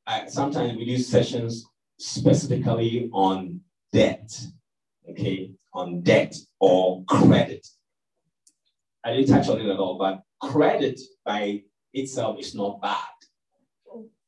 [0.06, 1.66] I, sometimes we do sessions
[1.98, 3.60] specifically on
[3.92, 4.30] debt,
[5.10, 7.66] okay, on debt or credit.
[9.04, 11.62] I didn't touch on it at all, but credit by
[11.92, 12.98] itself is not bad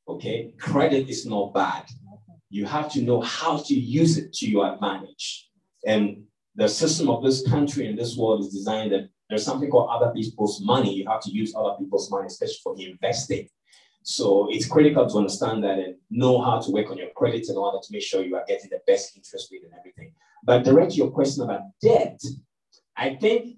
[0.07, 1.87] Okay, credit is not bad.
[2.51, 5.49] you have to know how to use it to your advantage.
[5.87, 6.25] And
[6.55, 10.13] the system of this country and this world is designed that there's something called other
[10.13, 10.95] people's money.
[10.95, 13.49] You have to use other people's money, especially for investing.
[14.03, 17.57] So it's critical to understand that and know how to work on your credit in
[17.57, 20.13] order to make sure you are getting the best interest rate and everything.
[20.45, 22.21] But direct your question about debt,
[22.97, 23.57] I think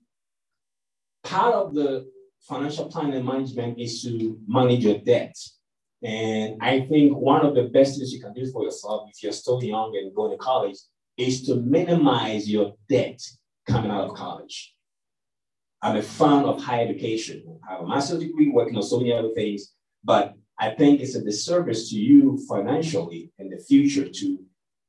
[1.24, 2.08] part of the
[2.40, 5.36] financial planning and management is to manage your debt.
[6.02, 9.32] And I think one of the best things you can do for yourself if you're
[9.32, 10.76] still young and going to college
[11.16, 13.20] is to minimize your debt
[13.68, 14.74] coming out of college.
[15.82, 17.60] I'm a fan of higher education.
[17.68, 19.72] I have a master's degree working on so many other things,
[20.02, 24.38] but I think it's a disservice to you financially in the future to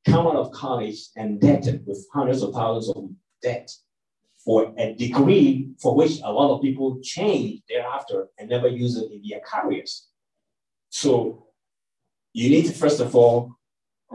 [0.05, 3.09] come out of college indebted with hundreds of thousands of
[3.41, 3.69] debt
[4.43, 9.11] for a degree for which a lot of people change thereafter and never use it
[9.11, 10.07] in their careers.
[10.89, 11.47] So
[12.31, 13.57] you need to, first of all,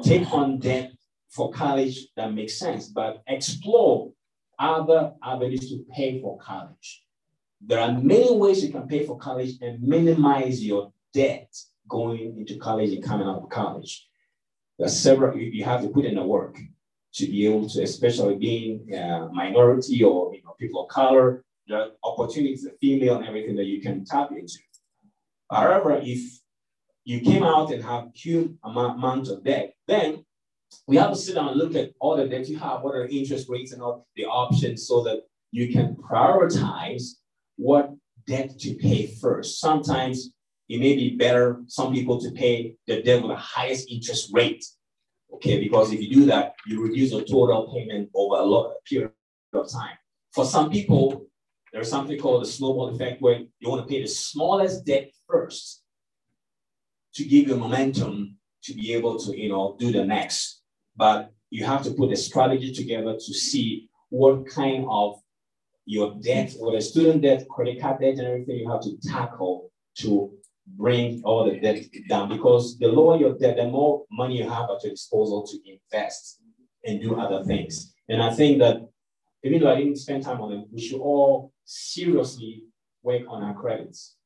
[0.03, 0.92] take on debt
[1.33, 4.13] for college that makes sense, but explore
[4.59, 7.05] other avenues to pay for college.
[7.65, 11.49] There are many ways you can pay for college and minimize your debt
[11.89, 14.07] going into college and coming out of college.
[14.79, 16.59] There are several, you have to put in the work
[17.15, 21.79] to be able to, especially being a minority or you know, people of color, there
[21.79, 24.59] are opportunities, the female and everything that you can tap into.
[25.51, 26.41] However, if
[27.05, 30.25] you came out and have huge amount of debt, then
[30.87, 33.07] we have to sit down and look at all the debt you have, what are
[33.07, 37.13] the interest rates and all the options so that you can prioritize
[37.57, 37.91] what
[38.27, 39.61] debt to pay first.
[39.61, 40.33] Sometimes
[40.69, 44.65] it may be better, some people to pay the debt with the highest interest rate.
[45.35, 49.13] Okay, because if you do that, you reduce the total payment over a lot period
[49.55, 49.97] of time.
[50.33, 51.27] For some people,
[51.73, 55.83] there's something called the snowball effect where you want to pay the smallest debt first
[57.15, 60.62] to give you momentum to be able to, you know, do the next
[60.97, 65.21] but you have to put a strategy together to see what kind of
[65.85, 70.31] your debt, whether student debt, credit card debt, and everything you have to tackle to
[70.77, 72.29] bring all the debt down.
[72.29, 76.41] Because the lower your debt, the more money you have at your disposal to invest
[76.85, 77.95] and do other things.
[78.09, 78.89] And I think that
[79.45, 82.65] even though I didn't spend time on it, we should all seriously
[83.03, 84.17] work on our credits.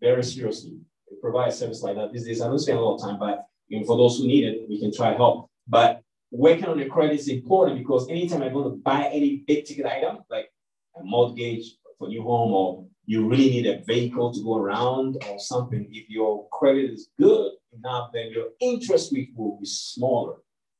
[0.00, 0.78] Very seriously.
[1.20, 2.40] Provide a service like that these days.
[2.40, 4.80] I don't spend a lot of time, but know, for those who need it, we
[4.80, 5.47] can try help.
[5.68, 9.64] But working on the credit is important because anytime I'm going to buy any big
[9.64, 10.50] ticket item, like
[10.96, 15.38] a mortgage for new home, or you really need a vehicle to go around or
[15.38, 20.36] something, if your credit is good enough, then your interest rate will be smaller.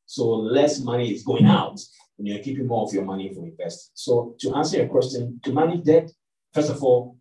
[0.07, 1.79] So less money is going out
[2.19, 3.93] and you're keeping more of your money for investing.
[3.95, 6.11] So to answer your question, to manage debt,
[6.53, 7.17] first of all,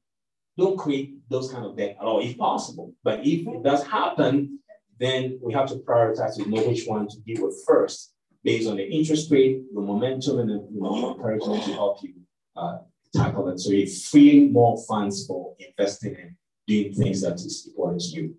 [0.58, 2.94] don't create those kind of debt at all if possible.
[3.04, 4.60] But if it does happen,
[5.00, 8.14] then we have to prioritize to know which one to deal with first
[8.44, 12.14] based on the interest rate, the momentum, and the you know, encouragement to help you
[12.56, 12.78] uh,
[13.14, 13.60] tackle it.
[13.60, 18.36] So you're freeing more funds for investing and doing things that is important to you.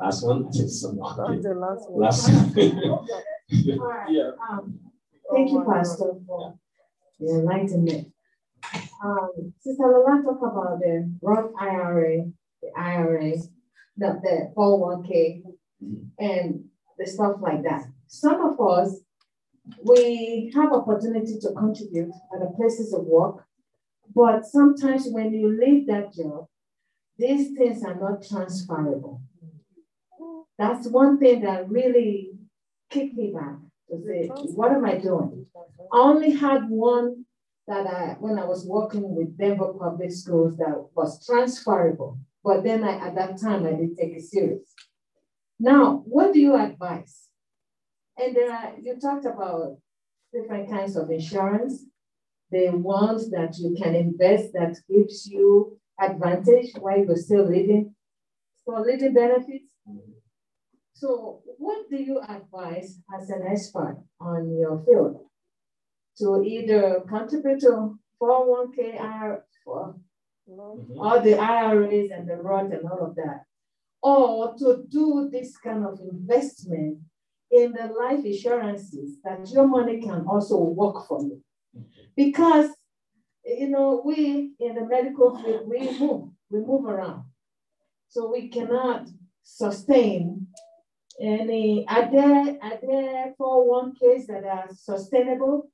[0.00, 0.44] Last one?
[0.44, 2.02] That's the last one.
[2.02, 3.06] Last one.
[4.08, 4.30] yeah.
[4.50, 4.80] Um,
[5.32, 6.58] thank you, Pastor, for
[7.20, 8.12] the enlightenment.
[9.04, 12.24] Um, Sister Lola talked about the Roth IRA,
[12.62, 13.32] the IRA,
[13.96, 15.42] the, the 401k,
[15.82, 15.94] mm-hmm.
[16.18, 16.64] and
[16.98, 17.84] the stuff like that.
[18.06, 19.00] Some of us,
[19.84, 23.46] we have opportunity to contribute at the places of work,
[24.14, 26.46] but sometimes when you leave that job,
[27.18, 29.22] these things are not transferable.
[30.58, 32.32] That's one thing that really
[32.90, 33.56] kicked me back
[33.88, 35.46] to say, what am I doing?
[35.92, 37.24] I only had one
[37.66, 42.18] that I, when I was working with Denver Public Schools that was transferable.
[42.44, 44.74] But then I, at that time, I didn't take it serious.
[45.60, 47.28] Now, what do you advise?
[48.18, 49.78] And there are, you talked about
[50.32, 51.84] different kinds of insurance,
[52.50, 57.94] the ones that you can invest that gives you advantage while you're still living,
[58.64, 59.64] for living benefits.
[60.94, 65.26] So what do you advise as an expert on your field?
[66.18, 69.00] To either contribute to 401k
[70.46, 70.98] For, mm-hmm.
[70.98, 73.44] all the IRAs and the Roth and all of that,
[74.02, 76.98] or to do this kind of investment
[77.50, 81.42] in the life insurances that your money can also work for you.
[82.16, 82.70] Because,
[83.44, 87.24] you know, we in the medical field, we move, we move around.
[88.08, 89.08] So we cannot
[89.42, 90.48] sustain
[91.20, 95.70] any, are there, are there 401ks that are sustainable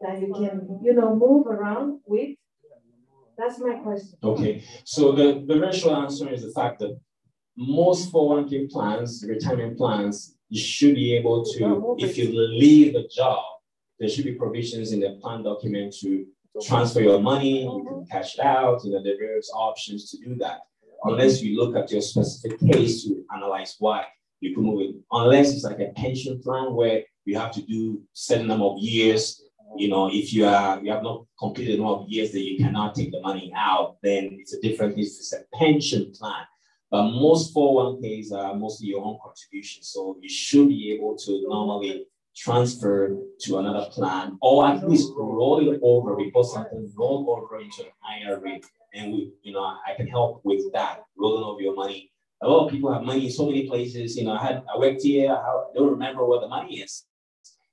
[0.00, 2.36] that you can, you know, move around with?
[3.42, 4.18] That's my question.
[4.22, 6.96] Okay, so the, the very short answer is the fact that
[7.56, 13.42] most 401k plans, retirement plans, you should be able to, if you leave the job,
[13.98, 16.24] there should be provisions in the plan document to
[16.62, 18.10] transfer your money, you can mm-hmm.
[18.12, 20.60] cash it out, you know, there are various options to do that.
[21.04, 24.04] Unless you look at your specific case to analyze why
[24.38, 24.94] you can move it.
[25.10, 29.42] Unless it's like a pension plan where you have to do certain number of years.
[29.76, 33.12] You know, if you are you have not completed of years that you cannot take
[33.12, 34.98] the money out, then it's a different.
[34.98, 36.44] It's a pension plan.
[36.90, 39.82] But most 401ks are mostly your own contribution.
[39.82, 45.66] So you should be able to normally transfer to another plan or at least roll
[45.66, 48.60] it over because something roll over into an IRA.
[48.94, 52.10] And we, you know, I can help with that, rolling over your money.
[52.42, 54.16] A lot of people have money in so many places.
[54.16, 57.04] You know, I had I worked here, I don't remember where the money is.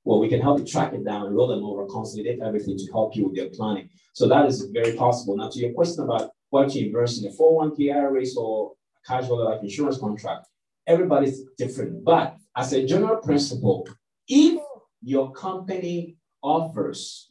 [0.10, 2.92] Well, we can help you track it down, and roll them over, consolidate everything to
[2.92, 3.90] help you with your planning.
[4.14, 5.38] So that is very possible.
[5.38, 8.74] Now, to your question about what to invest in a 401k IRAs or
[9.06, 10.48] casual life insurance contract.
[10.88, 12.04] Everybody's different.
[12.04, 13.88] But as a general principle,
[14.28, 14.60] if
[15.04, 17.30] your company offers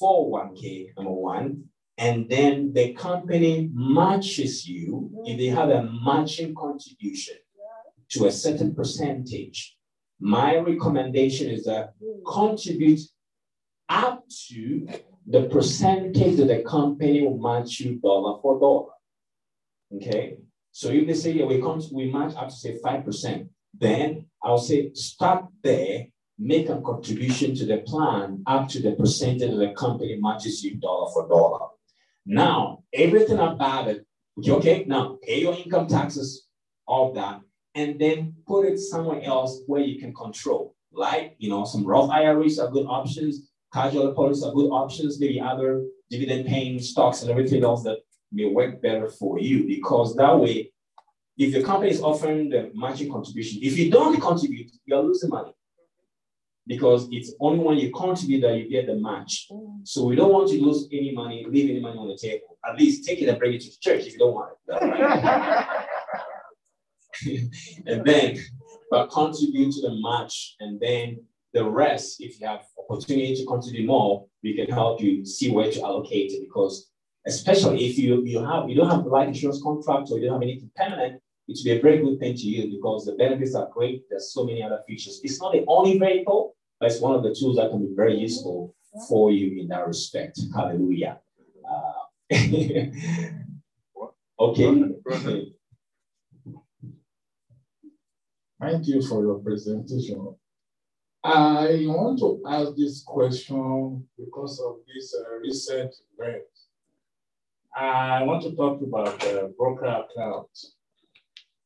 [0.00, 1.64] 401k, number one,
[1.98, 7.38] and then the company matches you, if they have a matching contribution
[8.10, 9.76] to a certain percentage,
[10.24, 11.92] my recommendation is that
[12.26, 13.00] contribute
[13.90, 14.88] up to
[15.26, 18.92] the percentage that the company will match you dollar for dollar.
[19.94, 20.38] Okay.
[20.72, 23.48] So if they say, yeah, we come, we match up to say 5%,
[23.78, 26.06] then I'll say start there,
[26.38, 30.76] make a contribution to the plan up to the percentage of the company matches you
[30.76, 31.68] dollar for dollar.
[32.24, 34.06] Now, everything about it,
[34.48, 36.46] okay, now pay your income taxes,
[36.86, 37.42] all that,
[37.74, 40.74] and then put it somewhere else where you can control.
[40.92, 45.40] Like, you know, some Roth IRAs are good options, casual policies are good options, maybe
[45.40, 47.98] other dividend paying stocks and everything else that
[48.32, 50.70] may work better for you because that way,
[51.36, 55.52] if the company is offering the matching contribution, if you don't contribute, you're losing money
[56.66, 59.48] because it's only when you contribute that you get the match.
[59.82, 62.56] So we don't want to lose any money, leave any money on the table.
[62.66, 65.88] At least take it and bring it to the church if you don't want it.
[67.86, 68.38] and then,
[68.90, 73.86] but contribute to the match, and then the rest, if you have opportunity to contribute
[73.86, 76.90] more, we can help you see where to allocate it because
[77.26, 80.34] especially if you, you have you don't have the life insurance contract or you don't
[80.34, 83.54] have anything permanent, it will be a very good thing to use because the benefits
[83.54, 84.02] are great.
[84.10, 85.20] There's so many other features.
[85.22, 88.16] It's not the only vehicle, but it's one of the tools that can be very
[88.16, 88.74] useful
[89.08, 90.40] for you in that respect.
[90.54, 91.20] Hallelujah.
[91.68, 91.92] Uh,
[94.40, 94.84] okay.
[98.64, 100.34] Thank you for your presentation.
[101.22, 106.44] I want to ask this question because of this uh, recent event.
[107.76, 110.48] I want to talk about the broker account.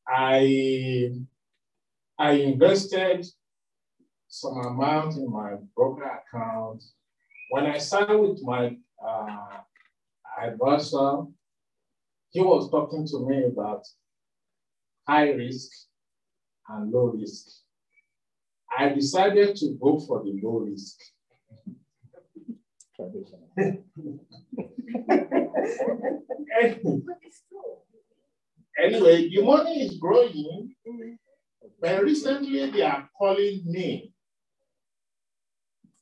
[0.09, 1.13] I,
[2.19, 3.25] I invested
[4.27, 6.83] some amount in my broker account.
[7.51, 9.59] When I signed with my uh,
[10.43, 11.27] advisor,
[12.31, 13.87] he was talking to me about
[15.07, 15.71] high risk
[16.69, 17.49] and low risk.
[18.77, 20.99] I decided to go for the low risk.
[28.79, 30.75] anyway, the money is growing,
[31.81, 34.13] but recently they are calling me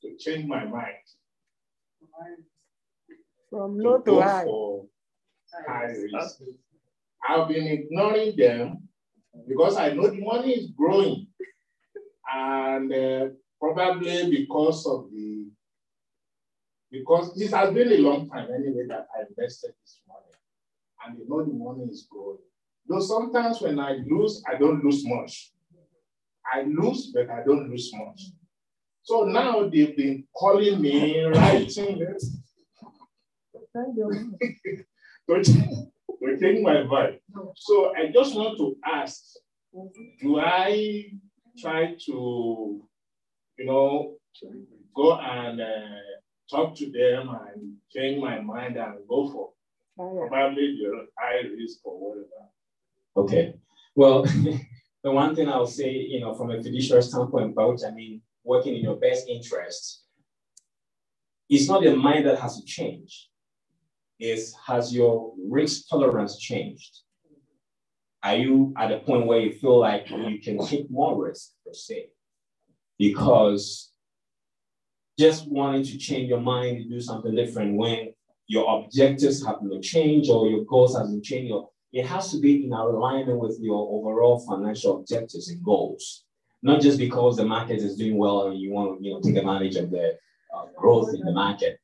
[0.02, 0.94] to change my mind.
[3.50, 4.44] From low to, to high.
[5.68, 6.40] high risk.
[7.28, 8.85] I've been ignoring them
[9.48, 11.26] because I know the money is growing.
[12.32, 13.28] And uh,
[13.60, 15.46] probably because of the
[16.90, 20.22] because this has been a long time anyway that I invested this money.
[21.04, 22.38] And you know the money is growing.
[22.88, 25.52] Though sometimes when I lose, I don't lose much.
[26.52, 28.22] I lose, but I don't lose much.
[29.02, 32.18] So now they've been calling me, writing to
[36.40, 37.18] change my vibe.
[37.56, 39.22] So I just want to ask,
[40.20, 41.12] do I
[41.58, 42.82] try to,
[43.58, 44.16] you know,
[44.94, 46.00] go and uh,
[46.50, 49.50] talk to them and change my mind and go for
[49.96, 52.26] probably the high risk or whatever.
[53.16, 53.54] Okay.
[53.94, 54.22] Well,
[55.02, 58.22] the one thing I'll say, you know, from a fiduciary standpoint, by which I mean
[58.44, 60.04] working in your best interest,
[61.48, 63.30] it's not your mind that has to change.
[64.18, 67.00] Is has your risk tolerance changed?
[68.22, 71.72] Are you at a point where you feel like you can take more risk per
[71.72, 72.08] se?
[72.98, 73.92] Because
[75.18, 78.12] just wanting to change your mind to do something different when
[78.46, 81.52] your objectives have not changed or your goals hasn't changed
[81.96, 86.24] it has to be in alignment with your overall financial objectives and goals.
[86.62, 89.36] Not just because the market is doing well and you want to you know, take
[89.36, 90.14] advantage of the
[90.54, 91.78] uh, growth in the market,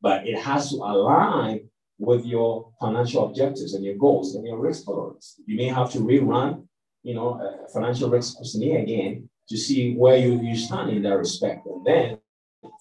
[0.00, 1.68] but it has to align
[1.98, 5.40] with your financial objectives and your goals and your risk tolerance.
[5.46, 6.66] You may have to rerun,
[7.02, 11.16] you know, a financial risk questionnaire again to see where you, you stand in that
[11.16, 11.66] respect.
[11.66, 12.18] And then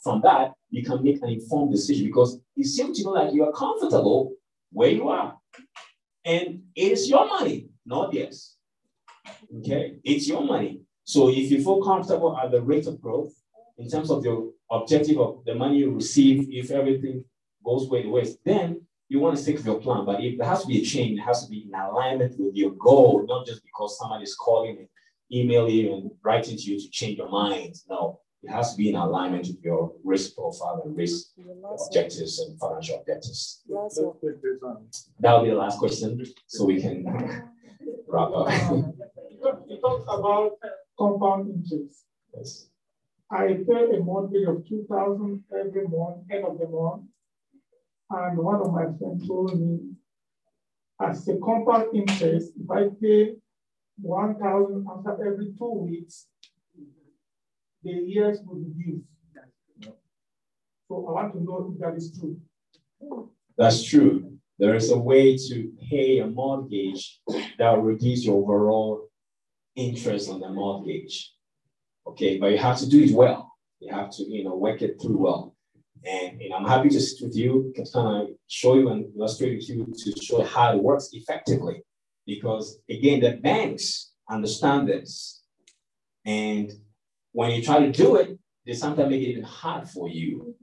[0.03, 3.45] from that, you can make an informed decision because it seems to me like you
[3.45, 4.33] are comfortable
[4.71, 5.37] where you are.
[6.25, 8.57] And it is your money, not theirs.
[9.59, 10.81] Okay, it's your money.
[11.03, 13.33] So if you feel comfortable at the rate of growth,
[13.77, 17.23] in terms of your objective of the money you receive, if everything
[17.63, 18.81] goes way the ways, then
[19.15, 20.05] you want to stick with your plan.
[20.05, 22.53] But if there has to be a change, it has to be in alignment with
[22.53, 24.87] your goal, not just because somebody is calling and
[25.31, 27.75] emailing you and writing to you to change your mind.
[27.89, 31.27] No, it has to be in alignment with your risk profile and risk
[31.87, 33.63] objectives and financial objectives.
[35.19, 36.97] That will be the last question, so we can
[38.07, 38.47] wrap up.
[39.69, 40.53] You talk about
[40.97, 42.05] compound interest.
[42.35, 42.67] Yes.
[43.29, 47.03] I pay a mortgage of 2000 every month, end of the month.
[48.09, 49.79] And one of my friends told me,
[51.01, 53.35] as a compound interest, if I pay
[54.01, 56.27] 1000 after every two weeks,
[57.83, 59.03] the years will reduce.
[60.87, 62.39] So I want to know if that is true.
[63.57, 64.37] That's true.
[64.59, 67.19] There is a way to pay a mortgage
[67.57, 69.09] that will reduce your overall
[69.75, 71.33] interest on the mortgage.
[72.07, 73.51] Okay, but you have to do it well.
[73.79, 75.54] You have to, you know, work it through well.
[76.05, 79.55] And, and I'm happy to sit with you, to kind of show you and illustrate
[79.55, 81.81] with you to show how it works effectively.
[82.25, 85.43] Because again, the banks understand this.
[86.25, 86.71] And
[87.31, 90.55] when you try to do it, they sometimes make it even hard for you.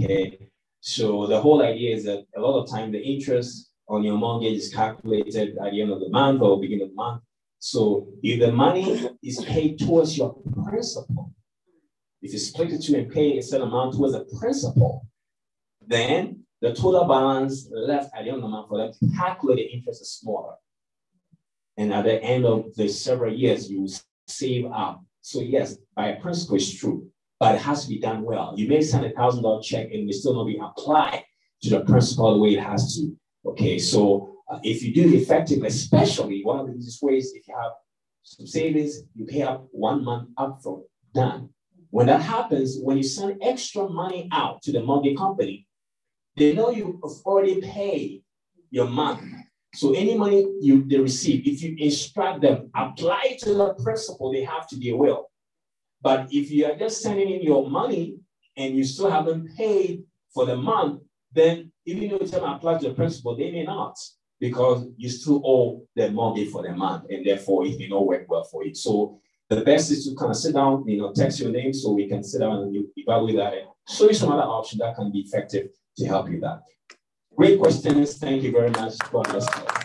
[0.00, 0.48] Okay.
[0.80, 4.58] So the whole idea is that a lot of time the interest on your mortgage
[4.58, 7.22] is calculated at the end of the month or beginning of the month.
[7.58, 11.32] So if the money is paid towards your principal,
[12.22, 15.06] if you split it two and pay a certain amount towards the principal,
[15.86, 19.56] then the total balance left at the end of the month for them to calculate
[19.56, 20.54] the interest is smaller.
[21.76, 23.88] And at the end of the several years, you
[24.28, 25.02] save up.
[25.20, 27.08] So yes, by principle, it's true,
[27.40, 28.54] but it has to be done well.
[28.56, 31.24] You may send a thousand dollar check and it still not be applied
[31.62, 33.16] to the principal the way it has to.
[33.44, 37.48] Okay, so uh, if you do it effectively, especially one of the easiest ways, if
[37.48, 37.72] you have
[38.22, 40.82] some savings, you pay up one month upfront,
[41.14, 41.48] done.
[41.92, 45.66] When that happens, when you send extra money out to the mortgage company,
[46.38, 48.22] they know you've already paid
[48.70, 49.22] your month.
[49.74, 54.42] So any money you they receive, if you instruct them, apply to the principal, they
[54.42, 55.18] have to be aware.
[56.00, 58.16] But if you are just sending in your money
[58.56, 62.78] and you still haven't paid for the month, then even though you tell them apply
[62.78, 63.98] to the principal, they may not
[64.40, 68.24] because you still owe the mortgage for the month, and therefore it may not work
[68.28, 68.74] well for you.
[68.74, 69.20] So
[69.54, 72.08] the best is to kind of sit down, you know, text your name so we
[72.08, 75.10] can sit down and you evaluate that and show you some other options that can
[75.10, 76.62] be effective to help you that.
[77.36, 78.18] Great questions.
[78.18, 78.94] Thank you very much.
[79.10, 79.81] Bless you.